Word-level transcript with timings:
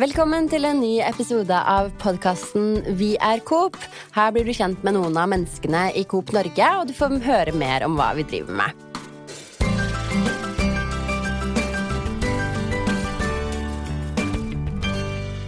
Velkommen 0.00 0.46
til 0.48 0.64
en 0.64 0.78
ny 0.80 0.94
episode 1.04 1.52
av 1.52 1.90
podkasten 2.00 2.94
Vi 2.96 3.10
er 3.20 3.42
Coop. 3.44 3.74
Her 4.14 4.30
blir 4.32 4.46
du 4.48 4.52
kjent 4.56 4.80
med 4.86 4.94
noen 4.96 5.18
av 5.20 5.28
menneskene 5.28 5.90
i 5.92 6.06
Coop 6.08 6.32
Norge, 6.32 6.68
og 6.78 6.88
du 6.88 6.94
får 6.96 7.18
høre 7.26 7.52
mer 7.52 7.84
om 7.84 7.98
hva 7.98 8.06
vi 8.16 8.24
driver 8.30 8.56
med. 8.62 8.86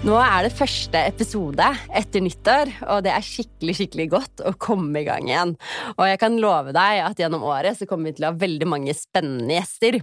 Nå 0.05 0.21
er 0.21 0.45
det 0.45 0.55
første 0.61 1.01
episode 1.01 1.73
etter 1.89 2.29
nyttår, 2.29 2.77
og 2.93 3.07
det 3.09 3.17
er 3.17 3.25
skikkelig 3.25 3.81
skikkelig 3.81 4.11
godt 4.19 4.45
å 4.45 4.53
komme 4.61 5.01
i 5.01 5.09
gang 5.09 5.33
igjen. 5.33 5.57
Og 5.97 6.11
jeg 6.11 6.21
kan 6.21 6.37
love 6.45 6.77
deg 6.77 7.07
at 7.09 7.25
gjennom 7.25 7.49
året 7.49 7.81
så 7.81 7.89
kommer 7.89 8.13
vi 8.13 8.21
til 8.21 8.29
å 8.29 8.35
ha 8.35 8.43
veldig 8.45 8.69
mange 8.69 9.01
spennende 9.01 9.63
gjester. 9.63 10.03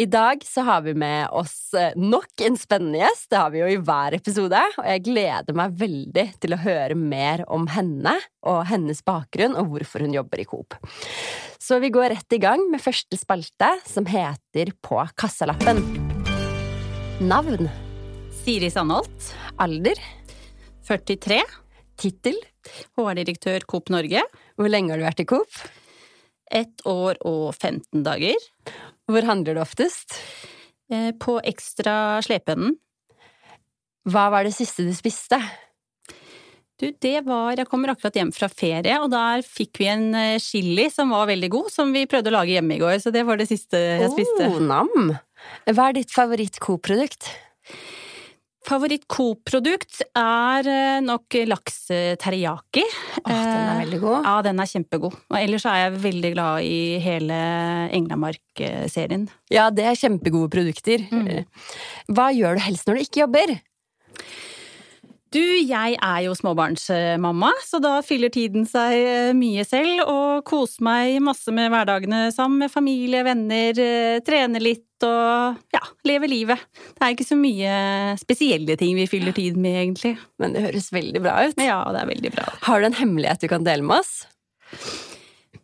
I 0.00 0.06
dag 0.10 0.44
så 0.46 0.64
har 0.66 0.84
vi 0.86 0.94
med 0.98 1.28
oss 1.34 1.74
nok 1.96 2.44
en 2.46 2.56
spennende 2.58 3.02
gjest, 3.02 3.28
det 3.30 3.40
har 3.40 3.52
vi 3.54 3.60
jo 3.62 3.70
i 3.72 3.80
hver 3.80 4.16
episode, 4.16 4.60
og 4.78 4.88
jeg 4.88 5.04
gleder 5.06 5.56
meg 5.56 5.76
veldig 5.80 6.26
til 6.42 6.56
å 6.56 6.60
høre 6.64 6.96
mer 6.98 7.44
om 7.52 7.68
henne 7.72 8.16
og 8.46 8.64
hennes 8.70 9.02
bakgrunn 9.04 9.56
og 9.60 9.72
hvorfor 9.72 10.04
hun 10.04 10.16
jobber 10.16 10.42
i 10.42 10.48
Coop. 10.48 10.78
Så 11.60 11.78
vi 11.80 11.92
går 11.92 12.12
rett 12.12 12.36
i 12.36 12.40
gang 12.42 12.66
med 12.72 12.82
første 12.84 13.16
spalte, 13.16 13.70
som 13.88 14.08
heter 14.08 14.74
På 14.84 15.00
kassalappen. 15.16 15.80
Navn. 17.24 17.70
Siri 18.44 18.68
Sandholt. 18.68 19.30
Alder. 19.62 20.00
43. 20.84 21.38
Tittel. 21.96 22.36
HR-direktør 22.98 23.64
Coop 23.70 23.88
Norge. 23.94 24.24
Hvor 24.58 24.68
lenge 24.68 24.92
har 24.92 25.00
du 25.00 25.06
vært 25.06 25.22
i 25.22 25.28
Coop? 25.30 25.60
Ett 26.52 26.84
år 26.84 27.16
og 27.24 27.54
15 27.54 28.02
dager. 28.04 28.36
Hvor 29.10 29.26
handler 29.28 29.56
du 29.56 29.60
oftest? 29.62 30.16
Eh, 30.92 31.12
på 31.20 31.36
Ekstra 31.44 32.22
Slepeenden. 32.24 32.78
Hva 34.08 34.28
var 34.32 34.44
det 34.44 34.54
siste 34.56 34.84
du 34.84 34.92
spiste? 34.96 35.38
Du, 36.80 36.88
det 36.90 37.20
var 37.24 37.54
Jeg 37.56 37.68
kommer 37.70 37.92
akkurat 37.92 38.16
hjem 38.18 38.32
fra 38.34 38.48
ferie, 38.50 38.96
og 39.00 39.12
der 39.12 39.44
fikk 39.46 39.78
vi 39.80 39.88
en 39.92 40.08
eh, 40.18 40.40
chili 40.42 40.88
som 40.92 41.12
var 41.14 41.28
veldig 41.30 41.50
god, 41.52 41.70
som 41.72 41.92
vi 41.94 42.06
prøvde 42.10 42.32
å 42.32 42.36
lage 42.38 42.56
hjemme 42.56 42.76
i 42.76 42.82
går, 42.82 42.98
så 43.00 43.12
det 43.14 43.22
var 43.28 43.40
det 43.40 43.48
siste 43.52 43.78
jeg 43.78 44.10
spiste. 44.12 44.48
Oh, 44.50 44.58
nam! 44.60 45.14
Hva 45.68 45.90
er 45.90 46.00
ditt 46.00 46.12
favoritt-Coop-produkt? 46.12 47.30
Favoritt-Coop-produkt 48.64 50.00
er 50.16 50.68
eh, 50.70 51.00
nok 51.04 51.36
laks 51.50 51.76
teriyaki. 52.20 52.84
Åh, 53.24 53.28
den 53.28 53.68
er 53.68 53.82
veldig 53.82 54.00
god. 54.02 54.18
Ja, 54.24 54.34
den 54.46 54.62
er 54.62 54.70
kjempegod. 54.70 55.18
Og 55.30 55.36
ellers 55.40 55.66
er 55.68 55.82
jeg 55.82 56.00
veldig 56.06 56.32
glad 56.36 56.64
i 56.68 56.80
hele 57.04 57.38
Englamark-serien. 57.98 59.28
Ja, 59.52 59.68
det 59.74 59.86
er 59.90 60.00
kjempegode 60.00 60.52
produkter. 60.54 61.04
Mm. 61.12 61.44
Hva 62.16 62.30
gjør 62.34 62.58
du 62.58 62.66
helst 62.66 62.88
når 62.88 62.98
du 62.98 63.04
ikke 63.04 63.24
jobber? 63.26 63.56
Du, 65.34 65.42
jeg 65.42 65.96
er 65.98 66.18
jo 66.28 66.34
småbarnsmamma, 66.38 67.48
så 67.66 67.80
da 67.82 67.96
fyller 68.06 68.30
tiden 68.30 68.68
seg 68.70 68.92
eh, 68.94 69.30
mye 69.34 69.64
selv, 69.66 70.04
og 70.06 70.44
koser 70.46 70.84
meg 70.86 71.16
masse 71.26 71.50
med 71.54 71.72
hverdagene 71.72 72.28
sammen 72.34 72.62
med 72.62 72.70
familie, 72.70 73.24
venner, 73.26 73.80
eh, 73.82 74.20
trener 74.22 74.62
litt 74.62 75.02
og 75.04 75.58
ja, 75.74 75.80
lever 76.06 76.30
livet. 76.30 76.62
Det 76.94 77.02
er 77.02 77.16
ikke 77.16 77.26
så 77.26 77.38
mye 77.38 77.72
spesielle 78.20 78.76
ting 78.78 78.94
vi 78.94 79.08
fyller 79.10 79.34
tid 79.34 79.58
med, 79.58 79.80
egentlig. 79.82 80.14
Men 80.38 80.54
det 80.54 80.62
høres 80.68 80.92
veldig 80.94 81.24
bra 81.24 81.34
ut. 81.48 81.58
Ja, 81.58 81.80
det 81.90 82.04
er 82.04 82.12
veldig 82.12 82.32
bra. 82.36 82.46
Har 82.68 82.78
du 82.78 82.88
en 82.92 83.00
hemmelighet 83.00 83.42
du 83.42 83.50
kan 83.50 83.66
dele 83.66 83.82
med 83.82 84.04
oss? 84.04 84.14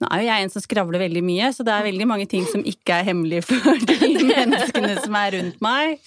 Nå 0.00 0.10
er 0.10 0.24
jo 0.24 0.28
jeg 0.32 0.48
en 0.48 0.52
som 0.56 0.64
skravler 0.64 1.04
veldig 1.04 1.22
mye, 1.22 1.52
så 1.54 1.62
det 1.62 1.76
er 1.76 1.86
veldig 1.86 2.10
mange 2.10 2.26
ting 2.26 2.42
som 2.50 2.66
ikke 2.66 2.98
er 2.98 3.06
hemmelig 3.12 3.44
for 3.46 3.86
de 3.86 4.26
menneskene 4.34 4.96
som 4.98 5.22
er 5.22 5.38
rundt 5.38 5.62
meg. 5.62 6.02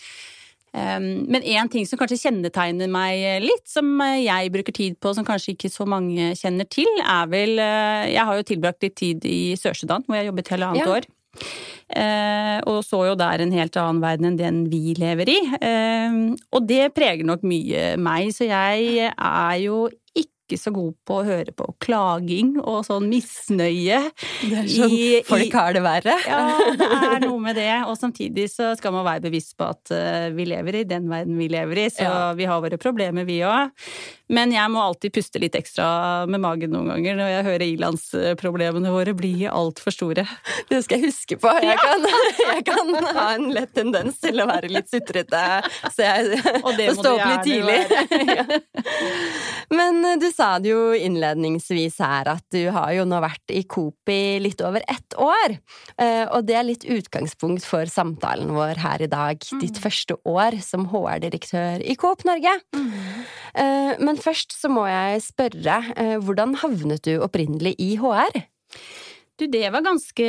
Um, 0.74 1.26
men 1.30 1.46
én 1.46 1.70
ting 1.70 1.86
som 1.86 2.00
kanskje 2.02 2.18
kjennetegner 2.24 2.90
meg 2.90 3.44
litt, 3.44 3.68
som 3.70 3.92
jeg 4.02 4.50
bruker 4.54 4.74
tid 4.74 4.98
på, 4.98 5.12
som 5.14 5.26
kanskje 5.28 5.54
ikke 5.54 5.70
så 5.70 5.86
mange 5.86 6.32
kjenner 6.40 6.66
til, 6.66 6.90
er 7.04 7.30
vel 7.30 7.60
uh, 7.62 8.10
Jeg 8.10 8.26
har 8.26 8.40
jo 8.40 8.48
tilbrakt 8.50 8.82
litt 8.86 8.98
tid 8.98 9.28
i 9.30 9.54
Sør-Sudan, 9.60 10.06
hvor 10.08 10.18
jeg 10.18 10.32
jobbet 10.32 10.54
hele 10.56 10.72
annet 10.72 10.88
Ja. 10.88 10.96
år. 10.98 11.10
Og 12.70 12.80
så 12.86 13.00
jo 13.08 13.14
der 13.18 13.42
en 13.42 13.52
helt 13.54 13.76
annen 13.78 14.02
verden 14.02 14.28
enn 14.30 14.38
den 14.38 14.60
vi 14.70 14.94
lever 14.98 15.30
i. 15.30 15.38
Um, 15.62 16.36
og 16.54 16.68
det 16.70 16.94
preger 16.96 17.26
nok 17.26 17.44
mye 17.46 17.96
meg, 18.02 18.30
så 18.34 18.46
jeg 18.48 19.10
er 19.12 19.56
jo 19.62 19.88
ikke 20.54 20.62
så 20.64 20.74
god 20.76 20.94
på 21.10 21.18
å 21.20 21.26
høre 21.28 21.52
på 21.58 21.68
klaging 21.84 22.54
og 22.62 22.84
sånn 22.88 23.10
misnøye. 23.12 24.00
Det 24.44 24.58
er 24.62 24.70
sånn 24.72 24.94
I- 24.96 25.24
folk 25.28 25.54
har 25.58 25.74
det 25.76 25.84
verre. 25.86 26.16
Ja, 26.30 26.44
det 26.80 26.88
er 26.88 27.20
noe 27.26 27.40
med 27.44 27.58
det. 27.60 27.70
Og 27.90 27.98
samtidig 28.00 28.48
så 28.54 28.72
skal 28.80 28.94
man 28.96 29.06
være 29.08 29.26
bevisst 29.28 29.58
på 29.60 29.68
at 29.74 29.92
eh, 29.96 30.30
vi 30.38 30.46
lever 30.50 30.80
i 30.82 30.86
den 30.88 31.10
verden 31.12 31.38
vi 31.42 31.50
lever 31.52 31.84
i, 31.86 31.90
så 31.94 32.06
Ja. 32.08 32.34
vi 32.38 32.46
har 32.50 32.62
våre 32.64 32.78
problemer, 32.82 33.26
vi 33.28 33.42
òg. 33.44 33.72
Men 34.32 34.54
jeg 34.56 34.72
må 34.72 34.80
alltid 34.80 35.12
puste 35.14 35.40
litt 35.42 35.56
ekstra 35.60 36.26
med 36.32 36.40
magen 36.42 36.72
noen 36.72 36.88
ganger 36.94 37.18
når 37.20 37.28
jeg 37.34 37.46
hører 37.48 37.66
ilandsproblemene 37.68 38.94
våre 38.94 39.14
bli 39.18 39.34
altfor 39.50 39.92
store. 39.94 40.24
Det 40.70 40.80
skal 40.86 41.02
jeg 41.02 41.12
huske 41.12 41.38
på. 41.44 41.52
Jeg 41.64 41.76
kan, 41.82 42.08
jeg 42.40 42.64
kan 42.70 42.94
ha 43.18 43.26
en 43.36 43.50
lett 43.54 43.74
tendens 43.76 44.22
til 44.24 44.40
å 44.40 44.48
være 44.50 44.72
litt 44.72 44.88
sutrete, 44.90 45.42
så 45.92 46.08
jeg 46.08 46.40
Og 46.64 46.72
det 46.80 46.88
må 46.94 46.96
stå 47.04 47.14
opp 47.18 47.28
litt 47.34 47.48
tidlig. 47.50 47.80
Ja. 48.34 48.46
Men 49.74 50.00
eh, 50.06 50.18
du 50.22 50.28
sa 50.34 50.54
det 50.62 50.70
jo 50.72 50.94
innledningsvis 50.96 51.98
her 52.04 52.28
at 52.34 52.44
du 52.54 52.62
har 52.74 52.92
jo 52.96 53.06
nå 53.10 53.20
vært 53.24 53.54
i 53.54 53.64
Coop 53.70 54.10
i 54.12 54.38
litt 54.44 54.62
over 54.66 54.84
ett 54.90 55.16
år. 55.20 55.56
Eh, 56.02 56.24
Og 56.34 56.46
det 56.48 56.58
er 56.60 56.68
litt 56.68 56.86
utgangspunkt 56.86 57.66
for 57.68 57.90
samtalen 57.90 58.54
vår 58.56 58.80
her 58.84 59.04
i 59.06 59.10
dag. 59.12 59.42
Ditt 59.62 59.80
første 59.82 60.18
år 60.30 60.60
som 60.64 60.88
HR-direktør 60.92 61.84
i 61.84 61.96
Coop 62.00 62.24
Norge. 62.28 62.56
Eh, 63.54 63.94
Men 64.04 64.18
først 64.24 64.56
så 64.56 64.72
må 64.72 64.86
jeg 64.90 65.24
spørre, 65.26 65.80
eh, 66.00 66.16
hvordan 66.24 66.56
havnet 66.64 67.04
du 67.06 67.18
opprinnelig 67.24 67.76
i 67.82 67.94
HR? 68.00 68.44
Du, 69.40 69.48
det 69.50 69.66
var 69.74 69.82
ganske 69.86 70.26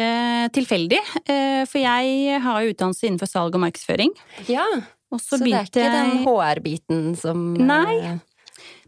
tilfeldig, 0.57 1.01
eh, 1.29 1.63
for 1.69 1.81
jeg 1.83 2.41
har 2.41 2.63
jo 2.65 2.73
utdannelse 2.73 3.09
innenfor 3.09 3.29
salg 3.31 3.57
og 3.57 3.63
markedsføring. 3.67 4.15
Ja, 4.49 4.65
Og 5.13 5.21
så, 5.21 5.37
Så, 5.37 5.45
det 5.45 5.53
er 5.55 5.69
ikke 5.69 5.91
den 5.93 6.25
HR-biten 6.25 7.03
som 7.21 7.53
Nei. 7.55 8.19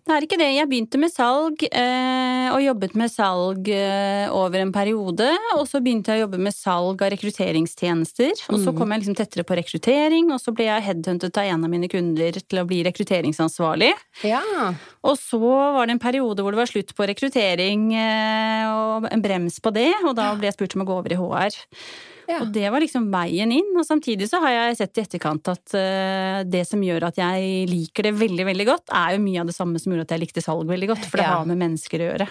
Det 0.06 0.14
er 0.14 0.22
ikke 0.22 0.36
det. 0.38 0.46
Jeg 0.54 0.68
begynte 0.70 0.98
med 1.02 1.10
salg, 1.10 1.62
eh, 1.66 2.46
og 2.54 2.60
jobbet 2.62 2.92
med 2.94 3.10
salg 3.10 3.66
eh, 3.74 4.28
over 4.30 4.62
en 4.62 4.70
periode. 4.70 5.26
Og 5.56 5.64
så 5.66 5.80
begynte 5.82 6.14
jeg 6.14 6.20
å 6.20 6.24
jobbe 6.28 6.38
med 6.46 6.54
salg 6.54 7.02
av 7.02 7.10
rekrutteringstjenester. 7.10 8.30
Og 8.54 8.60
så 8.62 8.70
Mm. 8.70 8.78
kom 8.78 8.92
jeg 8.94 9.00
liksom 9.02 9.16
tettere 9.18 9.42
på 9.42 9.56
rekruttering, 9.58 10.30
og 10.30 10.38
så 10.38 10.54
ble 10.54 10.66
jeg 10.70 10.86
headhuntet 10.86 11.36
av 11.36 11.44
en 11.50 11.64
av 11.64 11.70
mine 11.74 11.88
kunder 11.90 12.38
til 12.38 12.58
å 12.62 12.66
bli 12.70 12.84
rekrutteringsansvarlig. 12.86 13.92
Ja. 14.22 14.42
Og 15.02 15.18
så 15.18 15.40
var 15.42 15.86
det 15.86 15.98
en 15.98 16.04
periode 16.06 16.38
hvor 16.38 16.54
det 16.54 16.62
var 16.62 16.70
slutt 16.70 16.94
på 16.94 17.06
rekruttering 17.10 17.92
eh, 17.98 18.64
og 18.70 19.08
en 19.10 19.22
brems 19.22 19.58
på 19.58 19.74
det, 19.74 19.90
og 20.04 20.14
da 20.14 20.36
ble 20.36 20.46
jeg 20.46 20.54
spurt 20.54 20.76
om 20.76 20.82
å 20.82 20.86
gå 20.86 20.98
over 21.02 21.10
i 21.10 21.18
HR. 21.18 21.50
Ja. 22.28 22.41
Og 22.42 22.48
det 22.54 22.66
var 22.75 22.82
liksom 22.82 23.04
veien 23.12 23.53
inn, 23.54 23.69
og 23.78 23.84
samtidig 23.87 24.26
så 24.31 24.41
har 24.42 24.50
jeg 24.54 24.76
sett 24.81 24.98
i 24.98 25.03
etterkant 25.04 25.47
at 25.53 25.75
uh, 25.78 26.41
det 26.48 26.64
som 26.66 26.81
gjør 26.82 27.06
at 27.09 27.20
jeg 27.20 27.69
liker 27.70 28.09
det 28.09 28.12
veldig, 28.19 28.47
veldig 28.48 28.66
godt, 28.66 28.91
er 28.91 29.14
jo 29.14 29.22
mye 29.22 29.41
av 29.44 29.47
det 29.53 29.54
samme 29.56 29.78
som 29.82 29.92
gjorde 29.94 30.09
at 30.09 30.14
jeg 30.16 30.22
likte 30.25 30.42
salg 30.44 30.66
veldig 30.70 30.88
godt, 30.94 31.06
for 31.06 31.20
det 31.22 31.26
Ja. 31.28 31.36
har 31.38 31.47
med 31.47 31.60
mennesker 31.62 32.03
å 32.03 32.09
gjøre. 32.10 32.28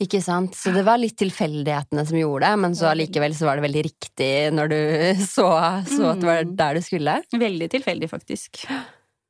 Ikke 0.00 0.22
sant? 0.24 0.54
Så 0.56 0.72
det 0.72 0.84
var 0.86 0.96
litt 1.02 1.16
tilfeldighetene 1.20 2.06
som 2.08 2.16
gjorde 2.18 2.46
det, 2.48 2.58
men 2.64 2.74
så 2.78 2.90
allikevel 2.94 3.34
så 3.36 3.48
var 3.50 3.60
det 3.60 3.66
veldig 3.68 3.84
riktig 3.90 4.32
når 4.54 4.72
du 4.72 4.80
så, 5.36 5.48
så 5.92 6.10
at 6.14 6.20
det 6.24 6.30
var 6.30 6.44
Mm. 6.44 6.56
der 6.56 6.74
du 6.74 6.80
skulle. 6.88 7.18
Veldig 7.32 7.70
tilfeldig, 7.76 8.08
faktisk. 8.10 8.64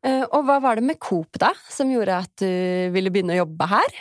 Eh, 0.04 0.24
Og 0.30 0.44
hva 0.46 0.60
var 0.62 0.76
det 0.76 0.84
med 0.84 0.98
Coop 1.00 1.38
da, 1.40 1.50
som 1.70 1.90
gjorde 1.90 2.16
at 2.22 2.32
du 2.40 2.90
ville 2.94 3.10
begynne 3.10 3.34
å 3.36 3.42
jobbe 3.46 3.66
her? 3.70 3.94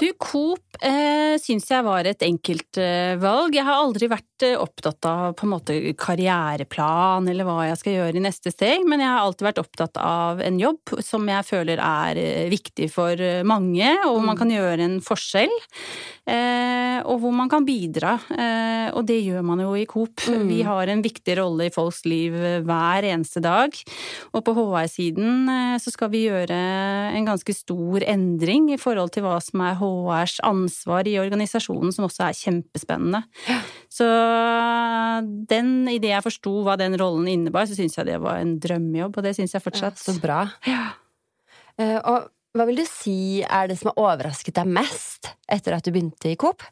Du, 0.00 0.06
Coop 0.16 0.78
eh, 0.80 1.36
syns 1.36 1.66
jeg 1.68 1.84
var 1.84 2.06
et 2.08 2.22
enkelt 2.24 2.78
eh, 2.80 3.16
valg. 3.20 3.52
Jeg 3.58 3.66
har 3.66 3.82
aldri 3.82 4.08
vært 4.08 4.29
eh, 4.46 4.56
opptatt 4.58 5.04
av 5.08 5.34
på 5.38 5.46
en 5.46 5.52
måte 5.52 5.76
karriereplan 5.98 7.28
eller 7.30 7.46
hva 7.46 7.66
jeg 7.68 7.80
skal 7.80 7.96
gjøre 7.96 8.20
i 8.20 8.22
neste 8.24 8.52
steg, 8.52 8.86
men 8.88 9.02
jeg 9.02 9.10
har 9.10 9.24
alltid 9.24 9.46
vært 9.48 9.60
opptatt 9.62 10.00
av 10.02 10.40
en 10.44 10.60
jobb 10.60 10.94
som 11.04 11.28
jeg 11.30 11.46
føler 11.48 11.82
er 11.82 12.20
eh, 12.20 12.48
viktig 12.52 12.90
for 12.92 13.20
eh, 13.20 13.42
mange, 13.46 13.92
og 14.06 14.16
hvor 14.16 14.26
man 14.30 14.40
kan 14.40 14.52
gjøre 14.52 14.86
en 14.86 14.98
forskjell. 15.04 15.54
Og 16.30 17.16
hvor 17.18 17.32
man 17.34 17.48
kan 17.50 17.64
bidra. 17.66 18.12
Og 18.94 19.00
det 19.08 19.16
gjør 19.24 19.42
man 19.42 19.62
jo 19.64 19.72
i 19.74 19.86
Coop. 19.88 20.20
Mm. 20.30 20.44
Vi 20.46 20.58
har 20.62 20.90
en 20.92 21.00
viktig 21.02 21.34
rolle 21.40 21.66
i 21.66 21.72
folks 21.74 22.04
liv 22.06 22.36
hver 22.62 23.06
eneste 23.08 23.42
dag. 23.42 23.74
Og 24.36 24.44
på 24.46 24.54
HR-siden 24.54 25.50
så 25.82 25.90
skal 25.90 26.12
vi 26.12 26.26
gjøre 26.28 26.54
en 27.16 27.26
ganske 27.26 27.54
stor 27.56 28.04
endring 28.06 28.68
i 28.70 28.78
forhold 28.78 29.10
til 29.16 29.26
hva 29.26 29.40
som 29.42 29.64
er 29.64 29.80
HRs 29.80 30.38
ansvar 30.46 31.08
i 31.10 31.18
organisasjonen, 31.18 31.90
som 31.96 32.06
også 32.06 32.28
er 32.28 32.38
kjempespennende. 32.44 33.24
Så 33.90 34.06
den, 35.50 35.70
idet 35.92 36.12
jeg 36.14 36.24
forsto 36.26 36.52
hva 36.66 36.76
den 36.80 36.96
rollen 37.00 37.28
innebar, 37.30 37.68
så 37.68 37.76
syns 37.78 37.96
jeg 37.98 38.08
det 38.08 38.18
var 38.22 38.40
en 38.40 38.56
drømmejobb, 38.62 39.16
og 39.20 39.26
det 39.26 39.34
syns 39.38 39.54
jeg 39.56 39.64
fortsatt. 39.64 40.00
Så 40.00 40.16
bra. 40.22 40.42
Ja. 40.68 40.92
Eh, 41.78 41.98
Og 42.00 42.30
hva 42.56 42.66
vil 42.66 42.80
du 42.80 42.86
si 42.88 43.42
er 43.46 43.68
det 43.70 43.76
som 43.78 43.92
har 43.92 44.00
overrasket 44.02 44.56
deg 44.58 44.66
mest 44.74 45.30
etter 45.46 45.76
at 45.76 45.86
du 45.86 45.92
begynte 45.94 46.32
i 46.32 46.38
Coop? 46.40 46.64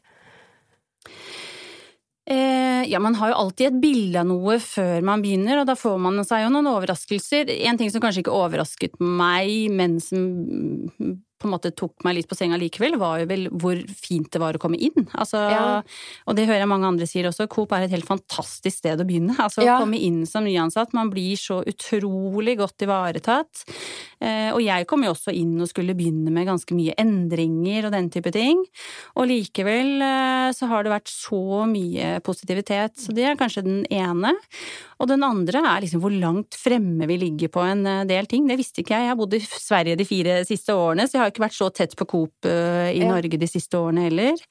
Eh, 2.29 2.83
ja, 2.85 2.99
man 3.01 3.15
har 3.17 3.31
jo 3.31 3.37
alltid 3.41 3.67
et 3.71 3.79
bilde 3.81 4.19
av 4.21 4.27
noe 4.29 4.59
før 4.61 5.01
man 5.07 5.23
begynner, 5.23 5.61
og 5.61 5.69
da 5.69 5.73
får 5.79 5.95
man 6.03 6.19
seg 6.27 6.43
jo 6.43 6.51
noen 6.53 6.67
overraskelser. 6.69 7.49
En 7.65 7.79
ting 7.79 7.89
som 7.89 8.03
kanskje 8.03 8.21
ikke 8.25 8.35
overrasket 8.37 8.99
meg, 9.01 9.71
men 9.73 9.97
som 10.03 10.27
på 11.39 11.47
en 11.47 11.53
måte 11.55 11.71
tok 11.75 12.03
meg 12.05 12.17
litt 12.17 12.29
på 12.29 12.37
senga 12.37 12.59
likevel, 12.59 12.97
var 12.99 13.21
jo 13.21 13.29
vel 13.29 13.47
hvor 13.49 13.79
fint 13.95 14.29
det 14.33 14.41
var 14.41 14.57
å 14.57 14.61
komme 14.61 14.79
inn. 14.79 15.07
Altså, 15.13 15.41
ja. 15.51 15.63
Og 16.27 16.37
det 16.37 16.47
hører 16.49 16.63
jeg 16.63 16.71
mange 16.71 16.89
andre 16.89 17.07
sier 17.09 17.29
også, 17.29 17.47
Coop 17.51 17.73
er 17.75 17.87
et 17.87 17.95
helt 17.95 18.07
fantastisk 18.07 18.81
sted 18.81 18.99
å 18.99 19.07
begynne. 19.07 19.35
Altså 19.39 19.63
ja. 19.65 19.77
å 19.77 19.85
komme 19.85 19.99
inn 20.03 20.21
som 20.29 20.45
nyansatt, 20.45 20.93
man 20.97 21.11
blir 21.13 21.39
så 21.39 21.61
utrolig 21.67 22.57
godt 22.59 22.85
ivaretatt. 22.85 23.63
Eh, 24.19 24.49
og 24.51 24.59
jeg 24.63 24.87
kom 24.89 25.05
jo 25.05 25.13
også 25.13 25.33
inn 25.35 25.55
og 25.61 25.69
skulle 25.71 25.95
begynne 25.97 26.33
med 26.33 26.49
ganske 26.49 26.75
mye 26.75 26.95
endringer 26.99 27.87
og 27.87 27.95
den 27.95 28.11
type 28.13 28.33
ting. 28.35 28.61
Og 29.15 29.29
likevel 29.31 30.03
eh, 30.03 30.49
så 30.55 30.69
har 30.71 30.85
det 30.85 30.93
vært 30.93 31.11
så 31.11 31.63
mye 31.69 32.17
positivitet, 32.25 32.99
så 32.99 33.15
det 33.15 33.29
er 33.29 33.39
kanskje 33.39 33.65
den 33.65 33.81
ene. 33.93 34.35
Og 34.99 35.07
den 35.07 35.23
andre 35.23 35.61
er 35.63 35.83
liksom 35.83 36.03
hvor 36.03 36.11
langt 36.11 36.57
fremme 36.59 37.07
vi 37.07 37.19
ligger 37.21 37.51
på 37.53 37.63
en 37.63 37.85
eh, 37.87 38.05
del 38.09 38.27
ting. 38.29 38.47
Det 38.49 38.59
visste 38.59 38.83
ikke 38.83 38.97
jeg. 38.97 39.07
Jeg 39.07 39.13
har 39.13 39.19
bodd 39.19 39.37
i 39.37 39.41
Sverige 39.45 39.99
de 39.99 40.07
fire 40.07 40.39
siste 40.47 40.75
årene, 40.75 41.07
så 41.07 41.17
jeg 41.17 41.23
har 41.23 41.28
ikke 41.31 41.45
vært 41.45 41.57
så 41.57 41.69
tett 41.73 41.95
på 41.99 42.07
Coop 42.09 42.49
eh, 42.49 42.91
i. 42.95 43.03
Norge 43.09 43.39
de 43.41 43.49
siste 43.49 43.79
årene 43.79 44.07
heller. 44.07 44.41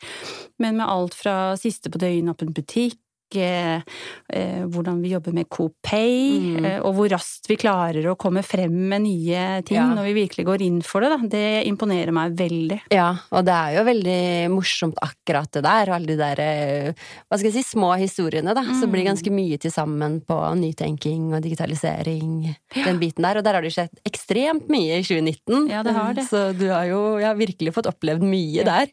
Men 0.63 0.79
med 0.81 0.89
alt 0.89 1.17
fra 1.19 1.37
siste 1.61 1.93
på 1.93 2.01
døgnet 2.03 2.35
åpen 2.35 2.55
butikk 2.57 2.99
hvordan 3.37 5.03
vi 5.03 5.13
jobber 5.13 5.35
med 5.37 5.49
Copay, 5.53 5.99
Pay, 5.99 6.59
mm. 6.59 6.65
eh, 6.65 6.79
og 6.85 6.95
hvor 6.97 7.11
raskt 7.13 7.49
vi 7.49 7.57
klarer 7.61 8.07
å 8.11 8.17
komme 8.21 8.43
frem 8.47 8.75
med 8.91 9.05
nye 9.05 9.45
ting 9.67 9.79
ja. 9.79 9.87
når 9.97 10.09
vi 10.11 10.15
virkelig 10.23 10.45
går 10.49 10.65
inn 10.67 10.81
for 10.85 11.05
det. 11.05 11.11
Da. 11.13 11.31
Det 11.33 11.45
imponerer 11.69 12.15
meg 12.15 12.35
veldig. 12.39 12.81
Ja, 12.95 13.11
og 13.33 13.47
det 13.49 13.55
er 13.55 13.77
jo 13.79 13.85
veldig 13.89 14.19
morsomt 14.53 14.99
akkurat 15.05 15.51
det 15.55 15.65
der, 15.67 15.93
alle 15.97 16.11
de 16.11 16.19
der 16.19 16.43
eh, 16.45 17.07
hva 17.29 17.39
skal 17.39 17.51
jeg 17.51 17.57
si, 17.59 17.65
små 17.71 17.93
historiene, 18.01 18.55
da. 18.57 18.65
Mm. 18.67 18.75
Så 18.81 18.91
blir 18.91 19.07
ganske 19.09 19.33
mye 19.35 19.61
til 19.63 19.75
sammen 19.75 20.19
på 20.29 20.39
nytenking 20.59 21.31
og 21.33 21.45
digitalisering, 21.47 22.35
ja. 22.51 22.85
den 22.85 23.01
biten 23.03 23.27
der. 23.27 23.41
Og 23.41 23.47
der 23.47 23.59
har 23.59 23.65
det 23.65 23.75
skjedd 23.77 24.03
ekstremt 24.09 24.69
mye 24.73 25.01
i 25.01 25.07
2019. 25.07 25.71
Ja, 25.73 25.85
det 25.87 25.97
har 25.97 26.19
det. 26.19 26.29
Så 26.29 26.51
du 26.59 26.69
har 26.73 26.89
jo 26.91 27.03
ja, 27.23 27.33
virkelig 27.39 27.75
fått 27.77 27.91
opplevd 27.91 28.27
mye 28.27 28.61
ja. 28.61 28.69
der 28.69 28.93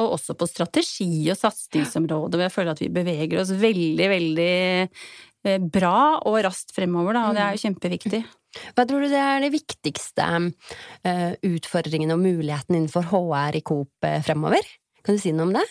og 0.00 0.14
også 0.16 0.36
på 0.38 0.48
strategi 0.48 1.10
og 1.32 1.38
satsingsområdet, 1.38 2.38
hvor 2.38 2.46
jeg 2.46 2.54
føler 2.54 2.74
at 2.74 2.82
vi 2.82 2.92
beveger 2.92 3.42
oss 3.42 3.52
veldig, 3.60 4.08
veldig 4.12 4.54
eh, 4.88 5.58
bra 5.74 5.96
og 6.28 6.38
raskt 6.46 6.74
fremover, 6.76 7.18
da, 7.18 7.26
og 7.28 7.36
det 7.36 7.44
er 7.44 7.56
jo 7.56 7.60
mm. 7.60 7.64
kjempeviktig. 7.66 8.22
Hva 8.76 8.84
tror 8.88 9.04
du 9.04 9.08
det 9.08 9.20
er 9.20 9.40
de 9.40 9.52
viktigste 9.52 10.28
eh, 11.08 11.32
utfordringene 11.48 12.16
og 12.16 12.24
mulighetene 12.24 12.82
innenfor 12.82 13.08
HR 13.12 13.58
i 13.60 13.64
Coop 13.64 14.08
eh, 14.08 14.20
fremover? 14.24 14.66
Kan 15.02 15.18
du 15.18 15.22
si 15.22 15.32
noe 15.34 15.48
om 15.48 15.56
det? 15.56 15.64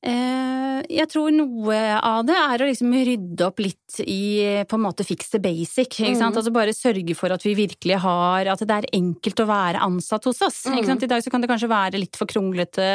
Eh, 0.00 0.78
jeg 0.88 1.08
tror 1.12 1.28
noe 1.34 1.76
av 2.00 2.22
det 2.24 2.36
er 2.36 2.62
å 2.62 2.68
liksom 2.70 2.94
rydde 2.94 3.44
opp 3.44 3.60
litt 3.60 3.98
i 4.00 4.62
på 4.64 4.78
en 4.78 4.84
måte 4.86 5.04
fix 5.04 5.28
the 5.34 5.40
basic. 5.42 5.98
Mm. 6.00 6.22
Altså 6.30 6.52
bare 6.54 6.72
sørge 6.76 7.16
for 7.18 7.34
at 7.34 7.44
vi 7.44 7.52
virkelig 7.58 7.98
har 8.00 8.48
At 8.48 8.62
det 8.64 8.76
er 8.78 8.86
enkelt 8.96 9.42
å 9.42 9.48
være 9.50 9.82
ansatt 9.84 10.24
hos 10.30 10.40
oss. 10.46 10.62
Mm. 10.70 10.80
I 10.80 11.10
dag 11.10 11.24
så 11.24 11.32
kan 11.32 11.44
det 11.44 11.50
kanskje 11.50 11.68
være 11.70 12.00
litt 12.00 12.16
for 12.16 12.30
kronglete, 12.30 12.86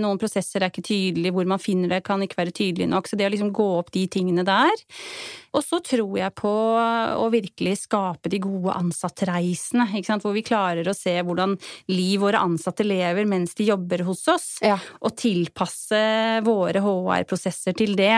noen 0.00 0.20
prosesser 0.20 0.62
er 0.62 0.72
ikke 0.72 0.86
tydelige, 0.86 1.34
hvor 1.36 1.48
man 1.48 1.60
finner 1.60 1.96
det 1.96 2.04
kan 2.06 2.22
ikke 2.24 2.40
være 2.40 2.56
tydelig 2.56 2.88
nok. 2.88 3.08
Så 3.08 3.20
det 3.20 3.28
å 3.28 3.34
liksom 3.34 3.52
gå 3.56 3.68
opp 3.76 3.92
de 3.92 4.06
tingene 4.08 4.46
der. 4.46 4.86
Og 5.56 5.64
så 5.64 5.80
tror 5.84 6.16
jeg 6.18 6.34
på 6.36 6.52
å 6.52 7.26
virkelig 7.32 7.76
skape 7.86 8.30
de 8.32 8.40
gode 8.44 8.74
ansattreisene, 8.76 9.88
hvor 10.20 10.34
vi 10.36 10.44
klarer 10.44 10.88
å 10.88 10.96
se 10.96 11.14
hvordan 11.24 11.56
liv 11.92 12.20
våre 12.20 12.42
ansatte 12.44 12.84
lever 12.84 13.28
mens 13.28 13.56
de 13.56 13.68
jobber 13.70 14.04
hos 14.08 14.26
oss, 14.32 14.48
ja. 14.64 14.76
og 15.00 15.16
tilpasse 15.18 16.00
våre 16.46 16.82
HR-prosesser 16.82 17.76
til 17.76 17.96
det. 17.98 18.14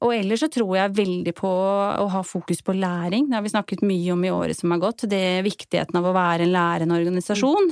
Og 0.00 0.14
ellers 0.16 0.40
så 0.44 0.48
tror 0.52 0.72
jeg 0.78 0.94
veldig 0.96 1.34
på 1.36 1.50
å 1.50 2.06
ha 2.12 2.22
fokus 2.24 2.62
på 2.64 2.74
læring. 2.76 3.26
Det 3.28 3.36
har 3.36 3.44
vi 3.44 3.52
snakket 3.52 3.84
mye 3.84 4.14
om 4.14 4.22
i 4.24 4.32
året 4.32 4.56
som 4.56 4.72
har 4.72 4.80
gått. 4.80 5.04
Det 5.10 5.20
er 5.34 5.44
viktigheten 5.44 5.98
av 6.00 6.08
å 6.08 6.14
være 6.16 6.46
en 6.46 6.54
lærende 6.54 6.96
organisasjon, 6.96 7.68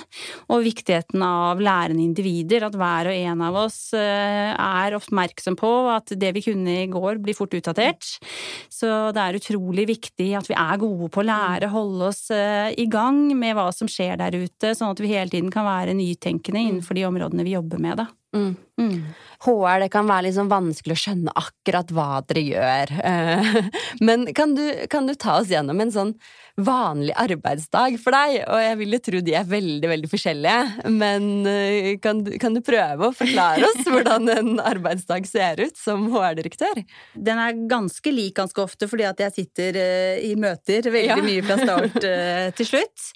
og 0.53 0.67
viktigheten 0.67 1.25
av 1.25 1.63
lærende 1.65 2.05
individer. 2.05 2.67
At 2.69 2.77
hver 2.77 3.09
og 3.09 3.17
en 3.17 3.45
av 3.49 3.59
oss 3.63 3.81
eh, 3.97 4.53
er 4.53 4.99
oppmerksom 4.99 5.57
på 5.59 5.73
at 5.95 6.13
det 6.21 6.35
vi 6.37 6.45
kunne 6.51 6.83
i 6.83 6.91
går, 6.93 7.23
blir 7.25 7.39
fort 7.39 7.57
utdatert. 7.57 8.19
Så 8.69 9.11
det 9.17 9.25
er 9.25 9.41
utrolig 9.41 9.89
viktig 9.89 10.31
at 10.37 10.51
vi 10.51 10.59
er 10.59 10.81
gode 10.85 11.09
på 11.15 11.23
å 11.23 11.29
lære, 11.29 11.73
holde 11.73 12.13
oss 12.13 12.27
eh, 12.35 12.75
i 12.77 12.89
gang 12.91 13.25
med 13.39 13.57
hva 13.57 13.71
som 13.75 13.89
skjer 13.91 14.19
der 14.21 14.37
ute, 14.37 14.75
sånn 14.77 14.93
at 14.93 15.03
vi 15.03 15.15
hele 15.15 15.33
tiden 15.33 15.53
kan 15.55 15.67
være 15.69 15.97
nytenkende 15.97 16.67
innenfor 16.67 16.99
de 16.99 17.09
områdene 17.09 17.47
vi 17.47 17.57
jobber 17.57 17.81
med, 17.83 18.03
da. 18.05 18.11
Mm. 18.37 18.57
Mm. 18.79 19.03
HR, 19.39 19.85
det 19.85 19.93
kan 19.95 20.09
være 20.09 20.27
litt 20.27 20.35
sånn 20.35 20.51
vanskelig 20.51 20.97
å 20.97 20.99
skjønne 20.99 21.33
akkurat 21.39 21.93
hva 21.95 22.09
dere 22.27 22.43
gjør. 22.43 22.93
Eh, 23.07 23.59
men 24.07 24.27
kan 24.35 24.57
du, 24.59 24.65
kan 24.91 25.07
du 25.07 25.15
ta 25.15 25.39
oss 25.39 25.53
gjennom 25.53 25.79
en 25.83 25.95
sånn 25.95 26.13
vanlig 26.59 27.15
arbeidsdag 27.15 28.01
for 28.03 28.17
deg? 28.17 28.41
Og 28.51 28.63
jeg 28.65 28.79
vil 28.81 28.97
jo 28.97 29.01
tro 29.07 29.21
de 29.23 29.37
er 29.39 29.47
veldig, 29.47 29.91
veldig 29.93 30.11
forskjellige, 30.11 30.89
men 30.91 31.29
eh, 31.47 31.91
kan 32.03 32.25
kan 32.43 32.57
du 32.57 32.63
prøve 32.67 33.07
å 33.07 33.15
forklare 33.15 33.69
oss 33.69 33.87
hvordan 33.93 34.27
en 34.35 34.51
arbeidsdag 34.59 35.29
ser 35.31 35.63
ut 35.63 35.79
som 35.79 36.09
HR-direktør? 36.11 36.83
Den 37.15 37.39
er 37.39 37.63
ganske 37.71 38.15
lik 38.15 38.35
ganske 38.41 38.65
ofte, 38.65 38.91
fordi 38.91 39.07
at 39.07 39.23
jeg 39.23 39.37
sitter 39.37 39.79
eh, 39.79 40.27
i 40.27 40.35
møter 40.35 40.91
veldig 40.91 41.15
ja. 41.15 41.23
mye 41.23 41.47
fra 41.47 41.61
start 41.63 42.03
til 42.59 42.71
slutt. 42.73 43.07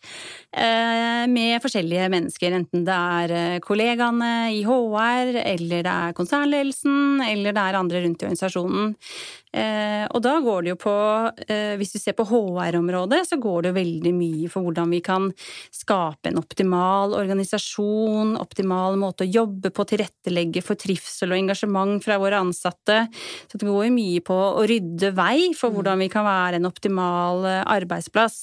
Med 0.52 1.62
forskjellige 1.64 2.06
mennesker, 2.12 2.54
enten 2.54 2.82
det 2.86 2.94
er 2.94 3.60
kollegaene 3.64 4.52
i 4.52 4.62
HR 4.66 5.38
eller 5.52 5.84
det 5.86 5.92
er 5.92 6.16
konsernledelsen, 6.16 7.22
eller 7.26 7.54
det 7.54 7.62
er 7.62 7.78
andre 7.78 8.02
rundt 8.04 8.22
i 8.22 8.28
organisasjonen. 8.28 8.92
Eh, 9.52 10.06
og 10.08 10.22
da 10.24 10.38
går 10.40 10.64
det 10.64 10.70
jo 10.72 10.78
på, 10.80 10.94
eh, 11.44 11.74
hvis 11.76 11.92
du 11.92 11.98
ser 12.00 12.16
på 12.16 12.24
HR-området, 12.24 13.20
så 13.28 13.36
går 13.36 13.62
det 13.62 13.72
jo 13.72 13.76
veldig 13.76 14.12
mye 14.16 14.48
for 14.52 14.64
hvordan 14.64 14.94
vi 14.94 15.02
kan 15.04 15.28
skape 15.76 16.30
en 16.30 16.40
optimal 16.40 17.12
organisasjon, 17.18 18.38
optimal 18.40 18.96
måte 18.96 19.26
å 19.26 19.32
jobbe 19.32 19.68
på, 19.68 19.84
tilrettelegge 19.92 20.64
for 20.64 20.80
trivsel 20.80 21.34
og 21.34 21.42
engasjement 21.42 22.00
fra 22.04 22.16
våre 22.22 22.40
ansatte. 22.40 23.04
Så 23.44 23.60
det 23.60 23.68
går 23.68 23.90
jo 23.90 23.98
mye 23.98 24.24
på 24.24 24.38
å 24.40 24.64
rydde 24.64 25.12
vei 25.18 25.52
for 25.52 25.68
mm. 25.68 25.76
hvordan 25.76 26.06
vi 26.06 26.10
kan 26.16 26.24
være 26.24 26.56
en 26.56 26.72
optimal 26.72 27.44
eh, 27.44 27.62
arbeidsplass. 27.76 28.40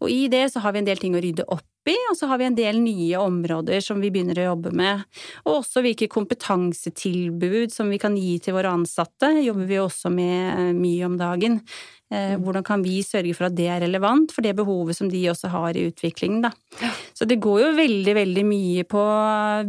Og 0.00 0.14
i 0.14 0.28
det 0.30 0.46
så 0.52 0.62
har 0.62 0.76
vi 0.76 0.84
en 0.84 0.90
del 0.92 1.02
ting 1.02 1.18
å 1.18 1.24
rydde 1.24 1.48
opp 1.50 1.66
i, 1.90 1.96
og 2.10 2.16
så 2.18 2.28
har 2.30 2.38
vi 2.38 2.46
en 2.46 2.58
del 2.58 2.78
nye 2.82 3.18
områder 3.18 3.82
som 3.82 4.02
vi 4.02 4.12
begynner 4.14 4.38
å 4.38 4.50
jobbe 4.52 4.74
med. 4.78 5.02
Og 5.46 5.62
også 5.62 5.82
hvilke 5.82 6.10
kompetansetilbud 6.12 7.74
som 7.74 7.90
vi 7.90 7.98
kan 8.02 8.18
gi 8.18 8.36
til 8.42 8.56
våre 8.58 8.74
ansatte, 8.76 9.32
jobber 9.42 9.66
vi 9.70 9.80
også 9.82 10.12
med 10.14 10.76
mye 10.78 11.08
om 11.08 11.18
dagen. 11.20 11.60
Eh, 12.12 12.34
mm. 12.36 12.44
Hvordan 12.44 12.64
kan 12.66 12.84
vi 12.84 12.98
sørge 13.06 13.32
for 13.36 13.48
at 13.48 13.56
det 13.56 13.68
er 13.72 13.82
relevant 13.86 14.32
for 14.34 14.44
det 14.44 14.52
behovet 14.58 14.98
som 14.98 15.08
de 15.10 15.22
også 15.32 15.48
har 15.52 15.78
i 15.78 15.86
utviklingen, 15.88 16.42
da. 16.44 16.52
Så 17.16 17.26
det 17.28 17.40
går 17.42 17.60
jo 17.62 17.70
veldig, 17.78 18.14
veldig 18.18 18.44
mye 18.48 18.84
på 18.88 19.02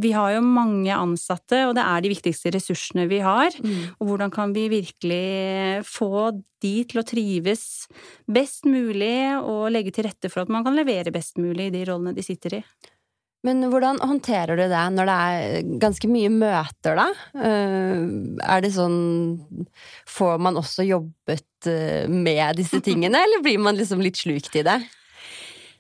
Vi 0.04 0.12
har 0.16 0.36
jo 0.36 0.44
mange 0.46 0.92
ansatte, 0.96 1.64
og 1.70 1.76
det 1.78 1.86
er 1.86 2.04
de 2.04 2.12
viktigste 2.12 2.54
ressursene 2.56 3.08
vi 3.12 3.22
har. 3.24 3.56
Mm. 3.64 3.96
Og 4.00 4.10
hvordan 4.10 4.34
kan 4.34 4.56
vi 4.56 4.68
virkelig 4.72 5.86
få 5.88 6.34
de 6.64 6.76
til 6.88 7.02
å 7.02 7.08
trives 7.08 7.66
best 8.32 8.68
mulig, 8.68 9.36
og 9.40 9.72
legge 9.72 9.94
til 9.96 10.08
rette 10.08 10.32
for 10.32 10.44
at 10.44 10.52
man 10.52 10.66
kan 10.66 10.76
levere 10.76 11.14
best 11.16 11.40
mulig 11.40 11.70
i 11.70 11.76
de 11.76 11.86
rollene 11.90 12.16
de 12.16 12.26
sitter 12.26 12.60
i. 12.60 12.64
Men 13.44 13.60
hvordan 13.68 14.00
håndterer 14.00 14.56
du 14.56 14.64
det 14.72 14.84
når 14.96 15.10
det 15.10 15.16
er 15.20 15.72
ganske 15.82 16.08
mye 16.08 16.32
møter, 16.32 16.96
da? 16.96 17.08
Eh, 17.36 18.04
er 18.48 18.64
det 18.64 18.72
sånn 18.76 19.00
Får 20.08 20.40
man 20.44 20.60
også 20.60 20.86
jobbet 20.88 21.68
eh, 21.68 22.08
med 22.08 22.60
disse 22.62 22.80
tingene, 22.84 23.20
eller 23.20 23.44
blir 23.44 23.60
man 23.60 23.80
liksom 23.80 24.04
litt 24.04 24.22
slukt 24.22 24.56
i 24.56 24.64
det? 24.64 24.80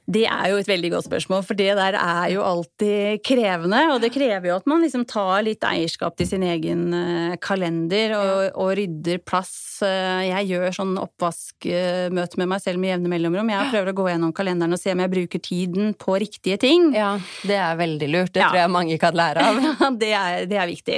Det 0.04 0.26
er 0.28 0.50
jo 0.52 0.58
et 0.60 0.68
veldig 0.68 0.90
godt 0.98 1.06
spørsmål, 1.08 1.44
for 1.48 1.56
det 1.56 1.70
der 1.78 1.96
er 1.96 2.26
jo 2.34 2.44
alltid 2.44 3.22
krevende. 3.24 3.80
Og 3.94 4.02
det 4.04 4.12
krever 4.12 4.50
jo 4.50 4.58
at 4.60 4.66
man 4.68 4.84
liksom 4.84 5.06
tar 5.08 5.46
litt 5.48 5.64
eierskap 5.64 6.18
til 6.20 6.28
sin 6.28 6.44
egen 6.44 6.90
eh, 6.98 7.36
kalender 7.44 8.16
og, 8.18 8.42
og 8.60 8.74
rydder 8.82 9.22
plass. 9.24 9.54
Eh, 9.86 10.26
jeg 10.28 10.50
gjør 10.52 10.76
sånn 10.76 10.94
oppvaskmøte 11.00 12.42
med 12.42 12.52
meg 12.52 12.64
selv 12.66 12.84
med 12.84 12.92
jevne 12.92 13.14
mellomrom. 13.14 13.52
Jeg 13.54 13.70
prøver 13.72 13.94
å 13.94 13.96
gå 14.02 14.10
gjennom 14.12 14.34
kalenderen 14.36 14.76
og 14.76 14.82
se 14.82 14.92
om 14.92 15.04
jeg 15.06 15.14
bruker 15.14 15.44
tiden 15.48 15.96
på 15.96 16.18
riktige 16.26 16.60
ting. 16.60 16.92
Ja, 16.98 17.16
Det 17.48 17.56
er 17.56 17.80
veldig 17.80 18.12
lurt. 18.12 18.34
Det 18.36 18.44
ja. 18.44 18.52
tror 18.52 18.60
jeg 18.60 18.76
mange 18.76 19.00
kan 19.00 19.16
lære 19.16 19.48
av. 19.48 19.62
Det 20.04 20.10
er, 20.18 20.46
det 20.50 20.58
er 20.58 20.68
viktig. 20.68 20.98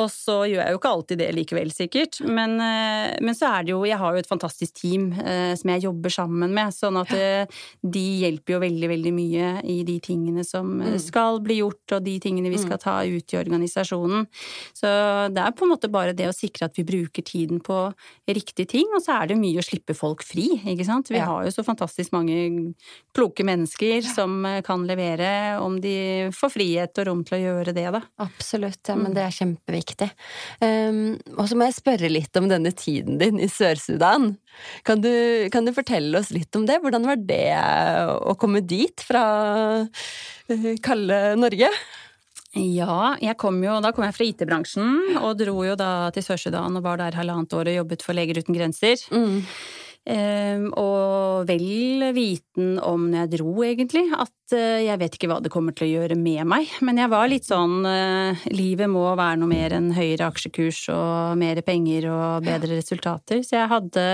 Og 0.00 0.08
så 0.12 0.42
gjør 0.50 0.60
jeg 0.60 0.74
jo 0.74 0.78
ikke 0.80 0.90
alltid 0.90 1.20
det 1.20 1.30
likevel, 1.36 1.70
sikkert. 1.72 2.18
Men, 2.26 2.58
eh, 2.60 3.14
men 3.24 3.36
så 3.36 3.48
er 3.54 3.64
det 3.64 3.72
jo 3.72 3.82
Jeg 3.88 4.00
har 4.00 4.12
jo 4.12 4.20
et 4.20 4.28
fantastisk 4.28 4.74
team 4.82 5.10
som 5.14 5.70
jeg 5.70 5.84
jobber 5.84 6.12
sammen 6.12 6.52
med, 6.56 6.72
sånn 6.74 6.96
at 6.98 7.10
de 7.14 8.02
hjelper 8.20 8.33
hjelper 8.34 8.56
jo 8.56 8.60
veldig, 8.62 8.88
veldig 8.90 9.12
mye 9.14 9.48
i 9.70 9.78
de 9.86 9.96
tingene 10.02 10.44
som 10.44 10.80
mm. 10.80 10.98
skal 11.02 11.40
bli 11.44 11.60
gjort, 11.60 11.96
og 11.96 12.04
de 12.04 12.16
tingene 12.22 12.50
vi 12.52 12.58
skal 12.58 12.76
mm. 12.78 12.82
ta 12.82 12.96
ut 13.04 13.34
i 13.34 13.38
organisasjonen. 13.38 14.26
Så 14.74 14.90
det 15.34 15.42
er 15.42 15.54
på 15.54 15.66
en 15.66 15.72
måte 15.74 15.90
bare 15.92 16.14
det 16.16 16.28
å 16.28 16.34
sikre 16.34 16.68
at 16.68 16.78
vi 16.78 16.86
bruker 16.86 17.24
tiden 17.24 17.62
på 17.64 17.78
riktige 18.28 18.66
ting, 18.74 18.90
og 18.94 19.02
så 19.04 19.20
er 19.20 19.30
det 19.30 19.38
mye 19.40 19.60
å 19.60 19.66
slippe 19.66 19.96
folk 19.96 20.24
fri, 20.26 20.48
ikke 20.60 20.86
sant. 20.86 21.12
Vi 21.12 21.20
ja. 21.20 21.28
har 21.30 21.46
jo 21.46 21.54
så 21.54 21.64
fantastisk 21.66 22.14
mange 22.14 22.74
kloke 23.14 23.46
mennesker 23.46 24.00
ja. 24.00 24.14
som 24.14 24.42
kan 24.66 24.86
levere, 24.88 25.58
om 25.62 25.78
de 25.82 26.30
får 26.34 26.54
frihet 26.54 27.02
og 27.02 27.08
rom 27.10 27.24
til 27.26 27.38
å 27.38 27.42
gjøre 27.44 27.76
det, 27.76 27.88
da. 27.94 28.02
Absolutt, 28.24 28.82
ja, 28.88 28.98
men 28.98 29.12
mm. 29.12 29.16
det 29.16 29.24
er 29.24 29.38
kjempeviktig. 29.38 30.10
Um, 30.60 31.02
og 31.38 31.48
så 31.50 31.58
må 31.58 31.68
jeg 31.68 31.78
spørre 31.78 32.12
litt 32.12 32.40
om 32.40 32.50
denne 32.50 32.74
tiden 32.74 33.20
din 33.20 33.40
i 33.42 33.50
Sør-Sudan. 33.50 34.34
Kan, 34.86 35.02
kan, 35.52 35.66
du 35.66 35.74
fortelle 35.76 36.20
oss 36.20 36.32
litt 36.34 36.54
om 36.56 36.66
det? 36.68 36.80
Hvordan 36.82 37.06
var 37.08 37.20
det 37.20 37.50
å 38.20 38.36
komme 38.40 38.62
dit 38.64 39.04
fra 39.04 39.24
uh, 39.84 40.72
kalde 40.84 41.20
Norge? 41.40 41.70
Ja, 42.54 43.16
jeg 43.18 43.34
kom 43.40 43.56
jo, 43.64 43.80
da 43.82 43.90
kom 43.90 44.04
jeg 44.06 44.14
fra 44.14 44.26
IT-bransjen 44.28 45.16
og 45.18 45.40
dro 45.40 45.56
jo 45.66 45.74
da 45.78 46.12
til 46.14 46.22
Sør-Sudan 46.22 46.78
og 46.78 46.84
var 46.84 47.00
der 47.00 47.16
halvannet 47.18 47.56
år 47.56 47.72
og 47.72 47.78
jobbet 47.80 48.04
for 48.06 48.14
Leger 48.14 48.38
uten 48.38 48.54
grenser. 48.54 49.00
Mm. 49.10 49.42
Um, 50.04 50.66
og 50.76 51.46
vel 51.48 52.10
viten 52.12 52.74
om 52.84 53.06
når 53.08 53.22
jeg 53.22 53.30
dro, 53.38 53.52
egentlig, 53.64 54.02
at 54.12 54.52
uh, 54.52 54.82
jeg 54.84 55.00
vet 55.00 55.16
ikke 55.16 55.30
hva 55.30 55.38
det 55.40 55.52
kommer 55.52 55.72
til 55.72 55.86
å 55.86 55.92
gjøre 55.94 56.18
med 56.20 56.44
meg. 56.50 56.74
Men 56.84 57.00
jeg 57.00 57.12
var 57.14 57.30
litt 57.32 57.48
sånn 57.48 57.78
uh, 57.88 58.44
livet 58.52 58.92
må 58.92 59.06
være 59.16 59.38
noe 59.40 59.48
mer 59.48 59.76
enn 59.78 59.94
høyere 59.96 60.28
aksjekurs 60.28 60.82
og 60.92 61.40
mer 61.40 61.62
penger 61.64 62.10
og 62.12 62.44
bedre 62.44 62.76
resultater. 62.76 63.40
Så 63.46 63.56
jeg 63.56 63.72
hadde 63.72 64.04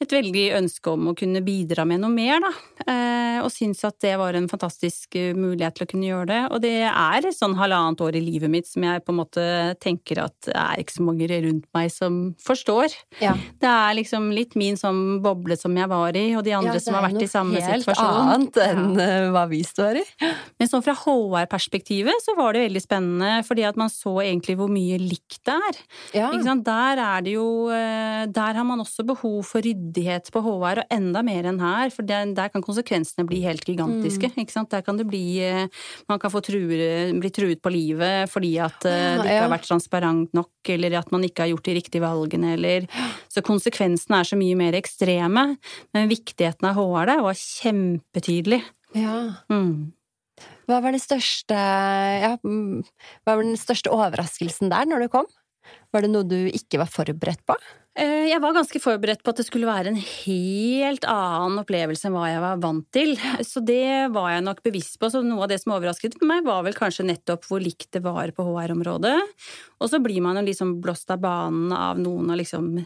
et 0.00 0.14
veldig 0.14 0.44
ønske 0.56 0.92
om 0.94 1.10
å 1.10 1.14
kunne 1.16 1.42
bidra 1.44 1.84
med 1.88 2.00
noe 2.00 2.12
mer, 2.12 2.40
da. 2.40 2.50
Eh, 2.88 3.38
og 3.44 3.50
syns 3.52 3.82
at 3.84 3.98
det 4.00 4.14
var 4.20 4.36
en 4.36 4.48
fantastisk 4.48 5.16
eh, 5.18 5.34
mulighet 5.36 5.76
til 5.76 5.84
å 5.84 5.90
kunne 5.90 6.08
gjøre 6.08 6.28
det. 6.30 6.40
Og 6.54 6.62
det 6.64 6.72
er 6.88 7.28
sånn 7.36 7.56
halvannet 7.58 8.00
år 8.04 8.16
i 8.16 8.22
livet 8.24 8.52
mitt 8.52 8.68
som 8.68 8.86
jeg 8.86 9.04
på 9.04 9.12
en 9.12 9.18
måte 9.20 9.44
tenker 9.82 10.22
at 10.24 10.36
det 10.48 10.56
er 10.56 10.80
ikke 10.80 10.96
så 10.96 11.04
mange 11.04 11.28
rundt 11.30 11.66
meg 11.76 11.92
som 11.92 12.18
forstår. 12.40 12.96
Ja. 13.20 13.34
Det 13.60 13.68
er 13.68 13.98
liksom 13.98 14.30
litt 14.32 14.56
min 14.60 14.80
sånn 14.80 15.20
boble 15.24 15.58
som 15.60 15.76
jeg 15.76 15.90
var 15.92 16.16
i, 16.16 16.26
og 16.38 16.46
de 16.48 16.56
andre 16.56 16.78
ja, 16.78 16.84
som 16.84 16.96
har 16.96 17.04
vært 17.10 17.26
i 17.26 17.30
samme 17.30 17.60
situasjon. 17.60 18.00
Helt 18.00 18.00
annet 18.00 18.62
enn 18.64 18.88
ja. 18.96 19.08
Eh, 19.10 19.28
hva 19.34 19.44
vi 19.50 19.60
står 19.66 20.00
i. 20.00 20.06
Men 20.60 20.70
sånn 20.70 20.84
fra 20.84 20.96
HR-perspektivet 20.96 22.24
så 22.24 22.36
var 22.38 22.56
det 22.56 22.64
veldig 22.64 22.84
spennende, 22.84 23.34
fordi 23.44 23.68
at 23.68 23.76
man 23.80 23.92
så 23.92 24.16
egentlig 24.24 24.56
hvor 24.60 24.72
mye 24.72 24.96
likt 25.00 25.42
det 25.44 25.60
er. 25.60 25.80
Der 26.70 27.00
er 27.00 27.22
det 27.24 27.32
jo 27.34 27.48
Der 27.70 28.56
har 28.56 28.64
man 28.66 28.80
også 28.82 29.04
behov 29.06 29.42
for 29.46 29.64
ryddighet 29.64 29.89
ryddighet 29.90 30.30
på 30.32 30.40
HR, 30.40 30.82
og 30.82 30.92
enda 30.92 31.22
mer 31.22 31.46
enn 31.50 31.60
her, 31.60 31.90
for 31.90 32.06
der, 32.06 32.30
der 32.34 32.50
kan 32.52 32.62
konsekvensene 32.62 33.26
bli 33.26 33.42
helt 33.44 33.64
gigantiske. 33.66 34.30
Mm. 34.30 34.40
ikke 34.42 34.54
sant? 34.54 34.70
Der 34.70 34.82
kan 34.82 34.96
det 34.96 35.06
bli 35.08 35.40
eh, 35.42 35.68
Man 36.08 36.18
kan 36.18 36.30
få 36.30 36.40
truer, 36.40 37.12
bli 37.18 37.30
truet 37.30 37.60
på 37.62 37.72
livet 37.72 38.30
fordi 38.30 38.56
at 38.62 38.84
eh, 38.86 39.16
ja, 39.16 39.20
det 39.20 39.28
ikke 39.28 39.44
har 39.44 39.54
vært 39.54 39.68
transparent 39.68 40.34
nok, 40.34 40.52
eller 40.68 40.98
at 40.98 41.10
man 41.12 41.24
ikke 41.24 41.44
har 41.44 41.52
gjort 41.52 41.66
de 41.66 41.76
riktige 41.78 42.04
valgene, 42.04 42.54
eller 42.56 42.86
Så 43.30 43.42
konsekvensene 43.42 44.20
er 44.20 44.28
så 44.28 44.38
mye 44.38 44.56
mer 44.58 44.76
ekstreme. 44.78 45.56
Men 45.94 46.10
viktigheten 46.10 46.66
av 46.70 46.78
HR 46.78 47.10
der 47.10 47.24
var 47.24 47.38
kjempetydelig. 47.38 48.62
Ja. 48.96 49.16
Mm. 49.52 49.92
Hva 50.70 50.78
var, 50.84 50.94
største, 51.02 51.56
ja, 51.56 52.36
mm, 52.46 52.82
hva 53.26 53.34
var 53.34 53.42
den 53.42 53.58
største 53.58 53.90
overraskelsen 53.90 54.70
der 54.70 54.86
når 54.86 55.04
du 55.04 55.12
kom? 55.12 55.28
Var 55.90 56.06
det 56.06 56.10
noe 56.12 56.26
du 56.26 56.38
ikke 56.50 56.80
var 56.82 56.90
forberedt 56.90 57.42
på? 57.48 57.56
Eh, 57.98 58.28
jeg 58.30 58.38
var 58.42 58.54
ganske 58.54 58.80
forberedt 58.80 59.24
på 59.24 59.32
at 59.32 59.40
det 59.40 59.46
skulle 59.48 59.68
være 59.68 59.90
en 59.90 59.98
helt 59.98 61.06
annen 61.10 61.58
opplevelse 61.64 62.06
enn 62.06 62.14
hva 62.14 62.28
jeg 62.30 62.42
var 62.44 62.60
vant 62.62 62.86
til. 62.94 63.16
Så 63.46 63.62
det 63.66 64.12
var 64.14 64.30
jeg 64.34 64.44
nok 64.46 64.62
bevisst 64.66 65.00
på. 65.00 65.10
Så 65.10 65.24
noe 65.26 65.44
av 65.44 65.50
det 65.50 65.58
som 65.62 65.74
overrasket 65.74 66.20
meg, 66.22 66.44
var 66.46 66.62
vel 66.66 66.76
kanskje 66.78 67.08
nettopp 67.08 67.48
hvor 67.50 67.62
likt 67.62 67.90
det 67.96 68.04
var 68.06 68.30
på 68.36 68.46
HR-området. 68.46 69.16
Og 69.82 69.90
så 69.90 70.00
blir 70.02 70.22
man 70.24 70.38
jo 70.38 70.46
liksom 70.46 70.78
blåst 70.84 71.10
av 71.10 71.24
banen 71.24 71.74
av 71.74 71.98
noen 72.00 72.30
av 72.30 72.38
liksom 72.40 72.76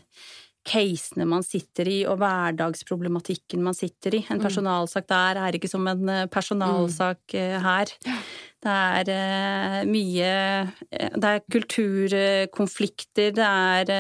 casene 0.65 1.27
man 1.29 1.45
sitter 1.45 1.89
i, 1.93 1.99
og 2.09 2.17
hverdagsproblematikken 2.23 3.61
man 3.61 3.77
sitter 3.77 4.17
i. 4.17 4.23
En 4.31 4.41
mm. 4.41 4.47
personalsak 4.47 5.09
der 5.13 5.43
er 5.45 5.59
ikke 5.59 5.69
som 5.69 5.85
en 5.91 6.09
eh, 6.09 6.25
personalsak 6.33 7.37
mm. 7.37 7.59
her. 7.67 7.93
Det 8.64 9.14
er 9.14 9.88
mye 9.88 10.28
Det 10.88 11.30
er 11.30 11.42
kulturkonflikter, 11.52 13.35
det 13.37 13.49
er 13.49 13.92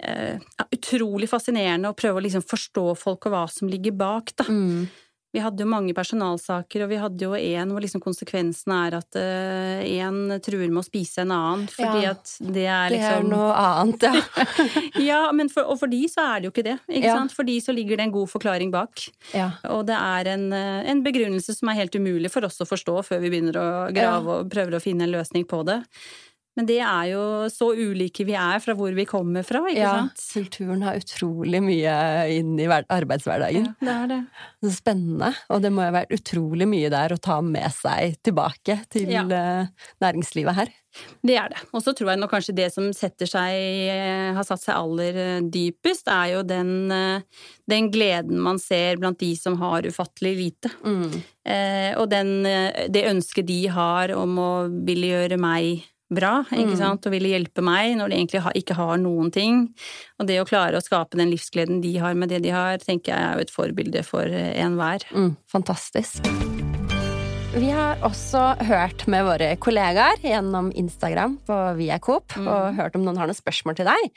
eh, 0.00 0.38
utrolig 0.72 1.28
fascinerende 1.30 1.92
å 1.92 1.96
prøve 1.98 2.20
å 2.20 2.24
liksom 2.24 2.44
forstå 2.48 2.86
folk 2.98 3.28
og 3.28 3.34
hva 3.34 3.44
som 3.52 3.68
ligger 3.70 3.96
bak, 3.98 4.32
da. 4.40 4.48
Mm. 4.48 4.86
Vi 5.34 5.42
hadde 5.42 5.64
jo 5.64 5.68
mange 5.70 5.94
personalsaker, 5.96 6.84
og 6.84 6.92
vi 6.92 7.00
hadde 7.02 7.26
jo 7.26 7.34
en 7.34 7.74
hvor 7.74 7.82
liksom 7.82 8.02
konsekvensen 8.04 8.74
er 8.76 8.98
at 9.00 9.18
én 9.18 10.20
uh, 10.30 10.38
truer 10.42 10.68
med 10.70 10.82
å 10.82 10.86
spise 10.86 11.24
en 11.24 11.34
annen, 11.34 11.66
fordi 11.72 12.04
ja, 12.06 12.14
at 12.14 12.36
det 12.38 12.66
er 12.70 12.94
liksom 12.94 13.02
Det 13.02 13.08
er 13.10 13.24
liksom 13.24 13.30
noe 13.32 13.50
annet, 13.58 14.06
ja. 14.06 14.44
ja, 15.10 15.20
men 15.34 15.50
for, 15.52 15.66
og 15.70 15.80
for 15.80 15.90
de 15.90 16.04
så 16.10 16.24
er 16.24 16.42
det 16.42 16.48
jo 16.48 16.54
ikke 16.54 16.66
det, 16.66 16.76
ikke 16.88 17.08
ja. 17.08 17.16
sant. 17.18 17.34
For 17.34 17.46
de 17.48 17.56
så 17.62 17.74
ligger 17.74 17.98
det 17.98 18.08
en 18.08 18.14
god 18.14 18.30
forklaring 18.30 18.72
bak. 18.74 19.06
Ja. 19.34 19.50
Og 19.74 19.84
det 19.88 19.96
er 19.98 20.30
en, 20.34 20.46
eh, 20.54 20.90
en, 20.90 21.02
begrunnelse 21.04 21.56
som 21.56 21.70
er 21.70 21.80
helt 21.82 21.96
umulig 21.98 22.30
for 22.32 22.46
oss 22.46 22.62
å 22.62 22.68
forstå 22.68 23.00
før 23.08 23.24
vi 23.24 23.32
begynner 23.32 23.58
å 23.60 23.66
grave 23.94 24.38
og 24.38 24.52
prøver 24.52 24.78
å 24.78 24.82
finne 24.82 25.08
en 25.08 25.14
løsning 25.14 25.46
på 25.50 25.62
det. 25.68 25.80
Men 26.54 26.68
det 26.68 26.78
er 26.86 27.08
jo 27.10 27.22
så 27.50 27.72
ulike 27.74 28.26
vi 28.28 28.36
er 28.38 28.60
fra 28.62 28.76
hvor 28.78 28.94
vi 28.94 29.06
kommer 29.08 29.46
fra, 29.46 29.64
ikke 29.66 29.80
ja, 29.80 29.94
sant? 30.04 30.22
Kulturen 30.36 30.84
har 30.86 31.00
utrolig 31.00 31.60
mye 31.64 31.96
inn 32.34 32.54
i 32.62 32.68
arbeidshverdagen. 32.70 33.66
Ja, 33.72 33.74
det 33.80 33.96
er 33.96 34.12
det. 34.12 34.20
Så 34.62 34.76
spennende. 34.76 35.32
Og 35.50 35.64
det 35.64 35.72
må 35.74 35.82
jo 35.82 35.90
ha 35.90 35.98
vært 35.98 36.14
utrolig 36.14 36.68
mye 36.70 36.92
der 36.94 37.16
å 37.16 37.20
ta 37.20 37.40
med 37.42 37.74
seg 37.74 38.20
tilbake 38.24 38.78
til 38.94 39.10
ja. 39.10 39.26
Eh, 39.26 39.90
næringslivet 40.04 40.58
her. 40.60 40.72
Det 41.24 41.34
er 41.38 41.50
det. 41.50 41.62
Og 41.74 41.82
så 41.82 41.94
tror 41.96 42.12
jeg 42.12 42.20
nok 42.20 42.32
kanskje 42.34 42.54
det 42.56 42.68
som 42.74 42.86
setter 42.94 43.28
seg, 43.28 43.54
eh, 43.90 44.30
har 44.36 44.46
satt 44.46 44.62
seg 44.62 44.76
aller 44.76 45.18
eh, 45.18 45.46
dypest, 45.52 46.10
er 46.12 46.34
jo 46.36 46.42
den, 46.46 46.92
den 47.70 47.88
gleden 47.94 48.38
man 48.42 48.60
ser 48.62 49.00
blant 49.02 49.18
de 49.22 49.32
som 49.38 49.58
har 49.62 49.88
ufattelig 49.88 50.34
lite. 50.38 50.70
Mm. 50.84 51.16
Eh, 51.44 51.90
og 51.98 52.06
den, 52.12 52.36
det 52.94 53.08
ønsket 53.10 53.48
de 53.50 53.64
har 53.74 54.14
om 54.16 54.38
å 54.38 54.52
ville 54.86 55.10
gjøre 55.10 55.40
meg 55.40 55.88
bra, 56.16 56.34
ikke 56.50 56.74
mm. 56.74 56.80
sant, 56.80 57.06
og 57.06 57.14
ville 57.14 57.32
hjelpe 57.34 57.64
meg 57.64 57.96
når 57.98 58.10
de 58.12 58.20
egentlig 58.20 58.44
ikke 58.62 58.78
har 58.78 58.98
noen 59.02 59.32
ting. 59.34 59.66
Og 60.20 60.30
det 60.30 60.40
å 60.42 60.48
klare 60.48 60.78
å 60.78 60.84
skape 60.84 61.20
den 61.20 61.32
livsgleden 61.34 61.82
de 61.84 61.96
har 62.02 62.16
med 62.18 62.32
det 62.32 62.44
de 62.46 62.54
har, 62.54 62.78
tenker 62.82 63.14
jeg 63.14 63.20
er 63.20 63.38
jo 63.38 63.48
et 63.48 63.54
forbilde 63.54 64.06
for 64.06 64.40
enhver. 64.54 65.06
Mm, 65.14 65.34
fantastisk. 65.50 66.34
Vi 67.54 67.68
har 67.70 68.00
også 68.02 68.40
hørt 68.66 69.04
med 69.06 69.22
våre 69.28 69.52
kollegaer 69.62 70.18
gjennom 70.26 70.72
Instagram 70.74 71.36
på 71.46 71.58
Via 71.78 72.00
Coop, 72.02 72.34
mm. 72.34 72.48
og 72.50 72.80
hørt 72.80 72.96
om 72.98 73.04
noen 73.06 73.20
har 73.20 73.30
noen 73.30 73.38
spørsmål 73.38 73.76
til 73.78 73.86
deg. 73.86 74.08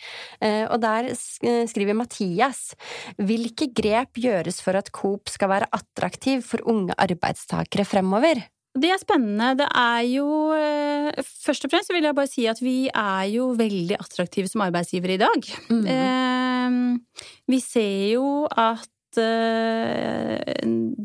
Eh, 0.42 0.64
og 0.66 0.82
der 0.82 1.12
skriver 1.70 1.94
Mathias 2.00 2.72
hvilke 3.22 3.70
grep 3.78 4.18
gjøres 4.24 4.58
for 4.66 4.80
at 4.80 4.90
Coop 4.90 5.30
skal 5.30 5.54
være 5.54 5.70
attraktiv 5.70 6.42
for 6.50 6.66
unge 6.66 6.98
arbeidstakere 6.98 7.86
fremover? 7.86 8.42
Det 8.78 8.92
er 8.94 9.00
spennende. 9.02 9.54
Det 9.60 9.68
er 9.74 10.04
jo 10.12 10.28
eh, 10.56 11.24
Først 11.46 11.66
og 11.66 11.72
fremst 11.72 11.94
vil 11.94 12.06
jeg 12.06 12.18
bare 12.18 12.30
si 12.30 12.46
at 12.50 12.60
vi 12.62 12.90
er 12.92 13.24
jo 13.32 13.50
veldig 13.58 13.98
attraktive 14.00 14.52
som 14.52 14.66
arbeidsgivere 14.66 15.18
i 15.18 15.22
dag. 15.24 15.50
Mm. 15.72 15.88
Eh, 15.96 17.24
vi 17.48 17.60
ser 17.64 18.14
jo 18.14 18.46
at 18.52 18.90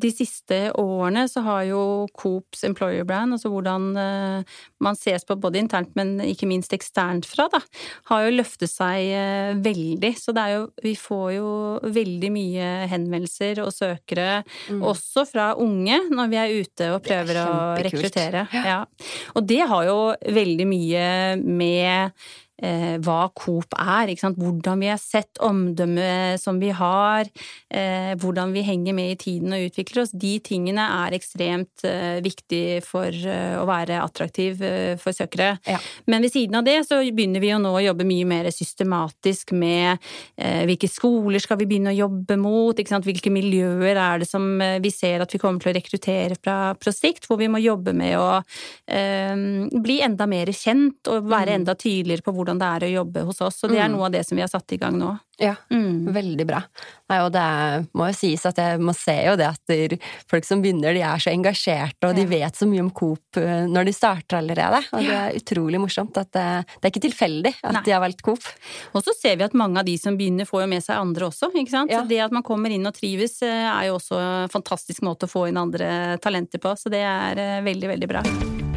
de 0.02 0.10
siste 0.10 0.58
årene 0.80 1.24
så 1.30 1.42
har 1.46 1.62
jo 1.68 1.82
Coops 2.18 2.64
employer 2.66 3.06
brand, 3.08 3.36
altså 3.36 3.50
hvordan 3.52 3.88
eh, 3.98 4.56
man 4.82 4.98
ses 4.98 5.24
på 5.28 5.36
både 5.40 5.60
internt, 5.62 5.92
men 5.98 6.16
ikke 6.24 6.48
minst 6.50 6.74
eksternt 6.74 7.28
fra, 7.28 7.46
da, 7.52 7.62
har 8.10 8.26
jo 8.26 8.34
løftet 8.34 8.72
seg 8.72 9.12
eh, 9.14 9.52
veldig. 9.62 10.12
Så 10.18 10.34
det 10.34 10.42
er 10.44 10.56
jo 10.56 10.68
Vi 10.82 10.94
får 10.98 11.28
jo 11.36 11.48
veldig 11.94 12.30
mye 12.34 12.68
henvendelser 12.90 13.62
og 13.64 13.72
søkere, 13.74 14.42
mm. 14.68 14.82
også 14.92 15.26
fra 15.28 15.52
unge, 15.60 16.00
når 16.10 16.32
vi 16.32 16.40
er 16.42 16.54
ute 16.62 16.92
og 16.94 17.02
prøver 17.06 17.42
å 17.44 17.50
rekruttere. 17.82 18.46
Ja. 18.52 18.82
Og 19.36 19.46
det 19.48 19.62
har 19.68 19.88
jo 19.88 19.98
veldig 20.40 20.68
mye 20.68 21.06
med 21.42 22.24
eh, 22.60 22.96
hva 23.02 23.26
Coop 23.36 23.74
er, 23.78 24.12
ikke 24.12 24.26
sant? 24.26 24.40
hvordan 24.40 24.82
vi 24.82 24.90
har 24.90 25.00
sett 25.00 25.40
omdømmet 25.42 26.40
som 26.40 26.58
vi 26.62 26.72
har, 26.74 27.28
eh, 27.72 28.12
hvordan 28.20 28.52
vi 28.54 28.64
henger 28.66 28.96
med 28.96 29.14
i 29.14 29.18
tiden 29.20 29.54
og 29.54 29.68
utvikler 29.68 30.04
oss. 30.04 30.14
De 30.14 30.34
tingene 30.44 30.84
er 31.04 31.16
ekstremt 31.16 31.84
eh, 31.88 32.20
viktig 32.24 32.82
for 32.86 33.08
eh, 33.08 33.56
å 33.60 33.66
være 33.68 34.00
attraktiv 34.02 34.62
eh, 34.66 34.94
for 35.00 35.16
søkere. 35.16 35.56
Ja. 35.68 35.80
Men 36.10 36.26
ved 36.26 36.34
siden 36.34 36.58
av 36.60 36.66
det 36.66 36.78
så 36.88 37.00
begynner 37.02 37.42
vi 37.42 37.52
jo 37.52 37.60
nå 37.62 37.74
å 37.76 37.84
jobbe 37.84 38.06
mye 38.08 38.28
mer 38.28 38.50
systematisk 38.54 39.54
med 39.56 39.96
eh, 40.36 40.62
hvilke 40.68 40.90
skoler 40.90 41.42
skal 41.42 41.60
vi 41.60 41.68
begynne 41.70 41.92
å 41.92 42.00
jobbe 42.02 42.38
mot, 42.40 42.76
ikke 42.78 42.94
sant? 42.94 43.08
hvilke 43.08 43.32
miljøer 43.32 43.96
er 43.96 44.22
det 44.22 44.28
som 44.30 44.44
vi 44.82 44.92
ser 44.94 45.24
at 45.24 45.32
vi 45.32 45.40
kommer 45.42 45.62
til 45.62 45.72
å 45.72 45.76
rekruttere 45.76 46.38
fra 46.38 46.74
på 46.78 46.92
sikt, 46.92 47.26
hvor 47.28 47.38
vi 47.40 47.48
må 47.50 47.60
jobbe 47.62 47.94
med 47.96 48.14
å 48.18 48.42
bli 49.82 49.96
enda 50.04 50.26
mer 50.28 50.50
kjent 50.54 51.08
og 51.10 51.28
være 51.30 51.52
mm. 51.52 51.56
enda 51.60 51.74
tydeligere 51.78 52.24
på 52.24 52.34
hvordan 52.36 52.51
hvordan 52.52 52.60
det 52.62 52.70
er 52.70 52.88
å 52.88 52.94
jobbe 53.04 53.24
hos 53.26 53.40
oss. 53.40 53.62
Og 53.64 53.70
det 53.70 53.78
er 53.78 53.88
Mm. 53.88 53.96
noe 53.96 54.06
av 54.06 54.12
det 54.12 54.26
som 54.26 54.36
vi 54.36 54.42
har 54.42 54.48
satt 54.48 54.72
i 54.72 54.76
gang 54.78 54.98
nå. 54.98 55.18
Ja, 55.38 55.56
Mm. 55.70 56.12
veldig 56.12 56.46
bra. 56.46 56.62
Nei, 57.08 57.18
og 57.24 57.32
det 57.32 57.88
må 57.94 58.06
jo 58.06 58.12
sies 58.14 58.44
at 58.46 58.56
jeg 58.56 58.78
må 58.78 58.94
se 58.94 59.24
jo 59.26 59.34
det 59.36 59.48
at 59.48 59.98
folk 60.28 60.44
som 60.44 60.62
begynner, 60.62 60.92
de 60.94 61.00
er 61.00 61.18
så 61.18 61.32
engasjerte, 61.32 62.08
og 62.08 62.14
de 62.14 62.24
vet 62.26 62.52
så 62.54 62.66
mye 62.68 62.80
om 62.80 62.90
Coop 62.90 63.18
eh, 63.36 63.66
når 63.66 63.86
de 63.86 63.92
starter 63.92 64.38
allerede. 64.38 64.84
Og 64.92 65.00
det 65.00 65.10
er 65.10 65.32
utrolig 65.34 65.80
morsomt 65.80 66.16
at 66.16 66.30
det, 66.32 66.66
det 66.80 66.84
er 66.84 66.90
ikke 66.92 67.10
tilfeldig 67.10 67.54
at 67.64 67.72
Nei. 67.72 67.82
de 67.82 67.90
har 67.90 68.00
valgt 68.00 68.22
Coop. 68.22 68.42
Og 68.94 69.02
så 69.02 69.14
ser 69.18 69.36
vi 69.36 69.44
at 69.44 69.54
mange 69.54 69.78
av 69.78 69.84
de 69.84 69.96
som 69.98 70.16
begynner, 70.16 70.46
får 70.46 70.62
jo 70.62 70.66
med 70.68 70.82
seg 70.84 70.96
andre 70.96 71.26
også. 71.26 71.50
ikke 71.52 71.70
sant? 71.70 71.90
Ja. 71.90 72.02
Det 72.04 72.20
at 72.20 72.30
man 72.32 72.42
kommer 72.42 72.70
inn 72.70 72.86
og 72.86 72.94
trives, 72.94 73.42
eh, 73.42 73.48
er 73.48 73.88
jo 73.88 73.98
også 73.98 74.20
en 74.44 74.48
fantastisk 74.48 75.00
måte 75.02 75.26
å 75.26 75.32
få 75.32 75.48
inn 75.48 75.56
andre 75.56 76.18
talenter 76.18 76.58
på. 76.60 76.76
Så 76.78 76.90
det 76.90 77.00
er 77.02 77.38
eh, 77.38 77.62
veldig, 77.62 77.88
veldig 77.98 78.08
bra. 78.08 78.71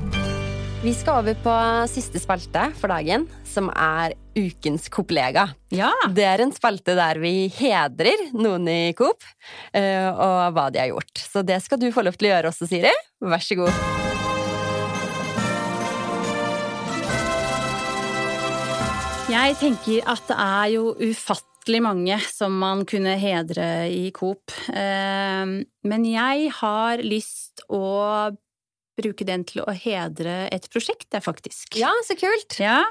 Vi 0.86 0.92
skal 0.94 1.24
over 1.24 1.34
på 1.42 1.54
siste 1.90 2.20
spalte 2.22 2.68
for 2.78 2.92
dagen, 2.94 3.24
som 3.50 3.72
er 3.74 4.14
Ukens 4.38 4.86
Coop-lega. 4.94 5.48
Ja! 5.74 5.90
Det 6.14 6.28
er 6.30 6.44
en 6.44 6.54
spalte 6.54 6.94
der 6.94 7.18
vi 7.24 7.48
hedrer 7.50 8.22
noen 8.38 8.70
i 8.70 8.94
Coop, 8.94 9.26
eh, 9.74 10.06
og 10.14 10.54
hva 10.54 10.68
de 10.70 10.84
har 10.84 10.92
gjort. 10.92 11.24
Så 11.26 11.42
det 11.42 11.58
skal 11.66 11.82
du 11.82 11.88
få 11.90 12.06
lov 12.06 12.20
til 12.22 12.30
å 12.30 12.36
gjøre 12.36 12.54
også, 12.54 12.70
Siri. 12.70 12.94
Vær 13.18 13.42
så 13.42 13.58
god. 13.64 13.82
Jeg 19.34 19.58
tenker 19.66 20.06
at 20.06 20.30
det 20.30 20.38
er 20.38 20.72
jo 20.76 20.94
ufattelig 21.02 21.82
mange 21.82 22.22
som 22.30 22.62
man 22.62 22.86
kunne 22.86 23.18
hedre 23.18 23.88
i 23.90 24.12
Coop. 24.14 24.54
Eh, 24.70 25.46
Men 25.66 26.10
jeg 26.14 26.52
har 26.62 27.02
lyst 27.02 27.66
å 27.74 28.36
bruke 28.96 29.26
den 29.28 29.44
til 29.48 29.62
å 29.64 29.74
hedre 29.76 30.48
et 30.56 30.68
prosjekt, 30.72 31.08
det 31.12 31.22
faktisk. 31.26 31.76
Ja, 31.80 31.92
så 32.08 32.16
kult! 32.20 32.58
Ja. 32.62 32.82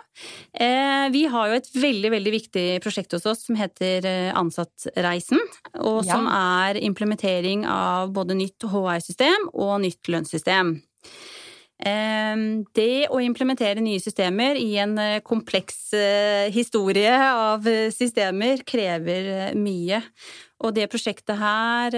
Eh, 0.52 1.08
vi 1.14 1.24
har 1.32 1.48
jo 1.50 1.58
et 1.58 1.70
veldig, 1.74 2.10
veldig 2.14 2.32
viktig 2.34 2.66
prosjekt 2.84 3.12
hos 3.16 3.26
oss 3.30 3.44
som 3.46 3.56
heter 3.58 4.04
eh, 4.08 4.32
Ansattreisen. 4.36 5.40
Og 5.80 6.04
Ja. 6.04 6.14
som 6.16 6.28
er 6.28 6.80
implementering 6.80 7.64
av 7.66 8.12
både 8.12 8.36
nytt 8.38 8.62
HR-system 8.68 9.48
og 9.54 9.80
nytt 9.86 10.12
lønnssystem. 10.12 10.76
Eh, 11.82 12.36
det 12.76 13.08
å 13.10 13.18
implementere 13.22 13.82
nye 13.82 14.02
systemer 14.02 14.58
i 14.60 14.76
en 14.78 14.94
eh, 15.00 15.20
kompleks 15.26 15.92
eh, 15.98 16.46
historie 16.54 17.12
av 17.18 17.66
eh, 17.66 17.90
systemer 17.94 18.62
krever 18.66 19.56
mye. 19.58 20.00
Og 20.64 20.72
det 20.76 20.86
prosjektet 20.88 21.36
her 21.36 21.92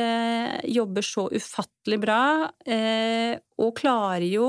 jobber 0.66 1.04
så 1.04 1.28
ufattelig 1.30 1.98
bra, 2.02 2.48
og 3.62 3.76
klarer 3.78 4.24
jo 4.26 4.48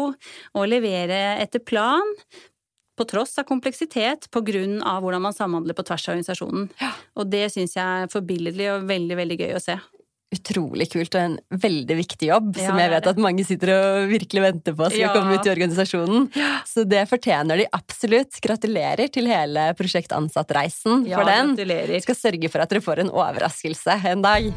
å 0.57 0.63
levere 0.65 1.35
etter 1.43 1.61
plan. 1.61 2.15
På 2.97 3.05
tross 3.05 3.35
av 3.37 3.45
kompleksitet, 3.45 4.25
på 4.33 4.41
grunn 4.41 4.79
av 4.81 5.03
hvordan 5.05 5.21
man 5.27 5.37
samhandler 5.37 5.77
på 5.77 5.85
tvers 5.85 6.07
av 6.07 6.15
organisasjonen. 6.15 6.65
Og 7.13 7.29
det 7.29 7.43
syns 7.53 7.77
jeg 7.77 8.07
er 8.07 8.09
forbilledlig 8.09 8.71
og 8.73 8.89
veldig, 8.89 9.19
veldig 9.21 9.39
gøy 9.43 9.53
å 9.59 9.61
se. 9.61 9.77
Utrolig 10.35 10.89
kult, 10.91 11.13
og 11.15 11.21
en 11.23 11.35
veldig 11.55 11.95
viktig 12.01 12.27
jobb, 12.27 12.49
Ja, 12.59 12.65
som 12.67 12.79
jeg 12.81 12.91
vet 12.91 13.05
at 13.07 13.19
mange 13.23 13.45
sitter 13.47 13.69
og 13.71 14.09
virkelig 14.11 14.41
venter 14.43 14.75
på 14.75 14.89
skal 14.91 14.99
Ja. 14.99 15.13
komme 15.15 15.37
ut 15.39 15.45
i 15.47 15.51
organisasjonen. 15.53 16.27
Så 16.67 16.83
det 16.87 17.05
fortjener 17.07 17.55
de 17.61 17.67
absolutt. 17.71 18.35
Gratulerer 18.43 19.07
til 19.09 19.25
hele 19.31 19.73
Prosjekt 19.79 20.11
Ansattreisen 20.11 21.05
for 21.07 21.23
den. 21.23 21.55
gratulerer. 21.55 22.01
Skal 22.03 22.15
sørge 22.15 22.51
for 22.51 22.59
at 22.59 22.69
dere 22.69 22.81
får 22.83 22.99
en 23.05 23.09
overraskelse 23.09 23.95
en 24.03 24.21
dag. 24.21 24.51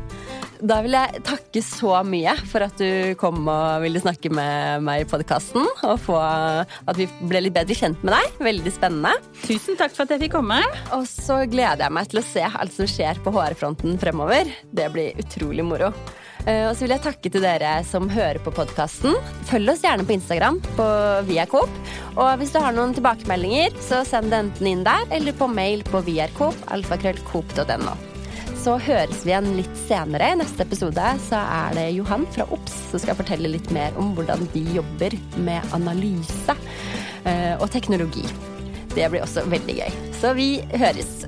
Da 0.60 0.80
vil 0.84 0.92
jeg 0.92 1.22
takke 1.24 1.62
så 1.64 1.94
mye 2.04 2.34
for 2.50 2.64
at 2.66 2.76
du 2.80 3.14
kom 3.20 3.46
og 3.48 3.80
ville 3.84 4.00
snakke 4.02 4.28
med 4.34 4.84
meg 4.84 5.04
i 5.04 5.08
podkasten, 5.08 5.64
og 5.88 5.96
få 6.04 6.18
at 6.20 6.98
vi 6.98 7.06
ble 7.30 7.40
litt 7.46 7.56
bedre 7.56 7.76
kjent 7.78 8.02
med 8.04 8.12
deg. 8.16 8.40
Veldig 8.44 8.72
spennende. 8.74 9.14
Tusen 9.46 9.78
takk 9.80 9.94
for 9.96 10.04
at 10.04 10.12
jeg 10.16 10.26
fikk 10.26 10.34
komme. 10.36 10.58
Og 10.96 11.06
så 11.08 11.40
gleder 11.48 11.86
jeg 11.86 11.96
meg 11.96 12.10
til 12.12 12.20
å 12.20 12.26
se 12.26 12.44
alt 12.50 12.76
som 12.76 12.90
skjer 12.90 13.22
på 13.24 13.32
HR-fronten 13.34 13.96
fremover. 14.02 14.52
Det 14.72 14.90
blir 14.92 15.16
utrolig 15.22 15.64
moro. 15.64 15.92
Eh, 16.46 16.66
Og 16.68 16.76
så 16.76 16.84
vil 16.86 16.94
jeg 16.94 17.04
takke 17.04 17.32
til 17.32 17.44
dere 17.44 17.72
som 17.88 18.08
hører 18.12 18.40
på 18.44 18.52
podkasten. 18.56 19.16
Følg 19.48 19.72
oss 19.74 19.82
gjerne 19.84 20.04
på 20.08 20.16
Instagram 20.16 20.60
på 20.76 20.86
viacoop. 21.28 21.80
Og 22.16 22.30
hvis 22.40 22.52
du 22.52 22.60
har 22.60 22.76
noen 22.76 22.92
tilbakemeldinger, 22.96 23.76
så 23.80 24.04
send 24.08 24.32
det 24.32 24.44
enten 24.44 24.70
inn 24.74 24.84
der 24.84 25.04
eller 25.10 25.36
på 25.36 25.48
mail 25.52 25.84
på 25.88 26.04
viarcoop, 26.04 26.56
alfakrøllcoop.no. 26.76 28.09
Så 28.60 28.74
høres 28.76 29.22
vi 29.24 29.30
igjen 29.32 29.54
litt 29.56 29.76
senere. 29.86 30.34
I 30.34 30.36
neste 30.42 30.66
episode 30.66 31.04
så 31.24 31.38
er 31.40 31.76
det 31.78 31.86
Johan 31.96 32.26
fra 32.34 32.44
OBS 32.52 32.74
som 32.90 33.00
skal 33.00 33.16
fortelle 33.16 33.48
litt 33.48 33.70
mer 33.72 33.96
om 33.96 34.10
hvordan 34.18 34.44
de 34.52 34.60
jobber 34.76 35.16
med 35.40 35.72
analyse 35.76 36.56
eh, 37.24 37.54
og 37.56 37.70
teknologi. 37.72 38.26
Det 38.92 39.06
blir 39.08 39.24
også 39.24 39.46
veldig 39.48 39.78
gøy. 39.78 39.96
Så 40.20 40.34
vi 40.36 40.50
høres. 40.76 41.22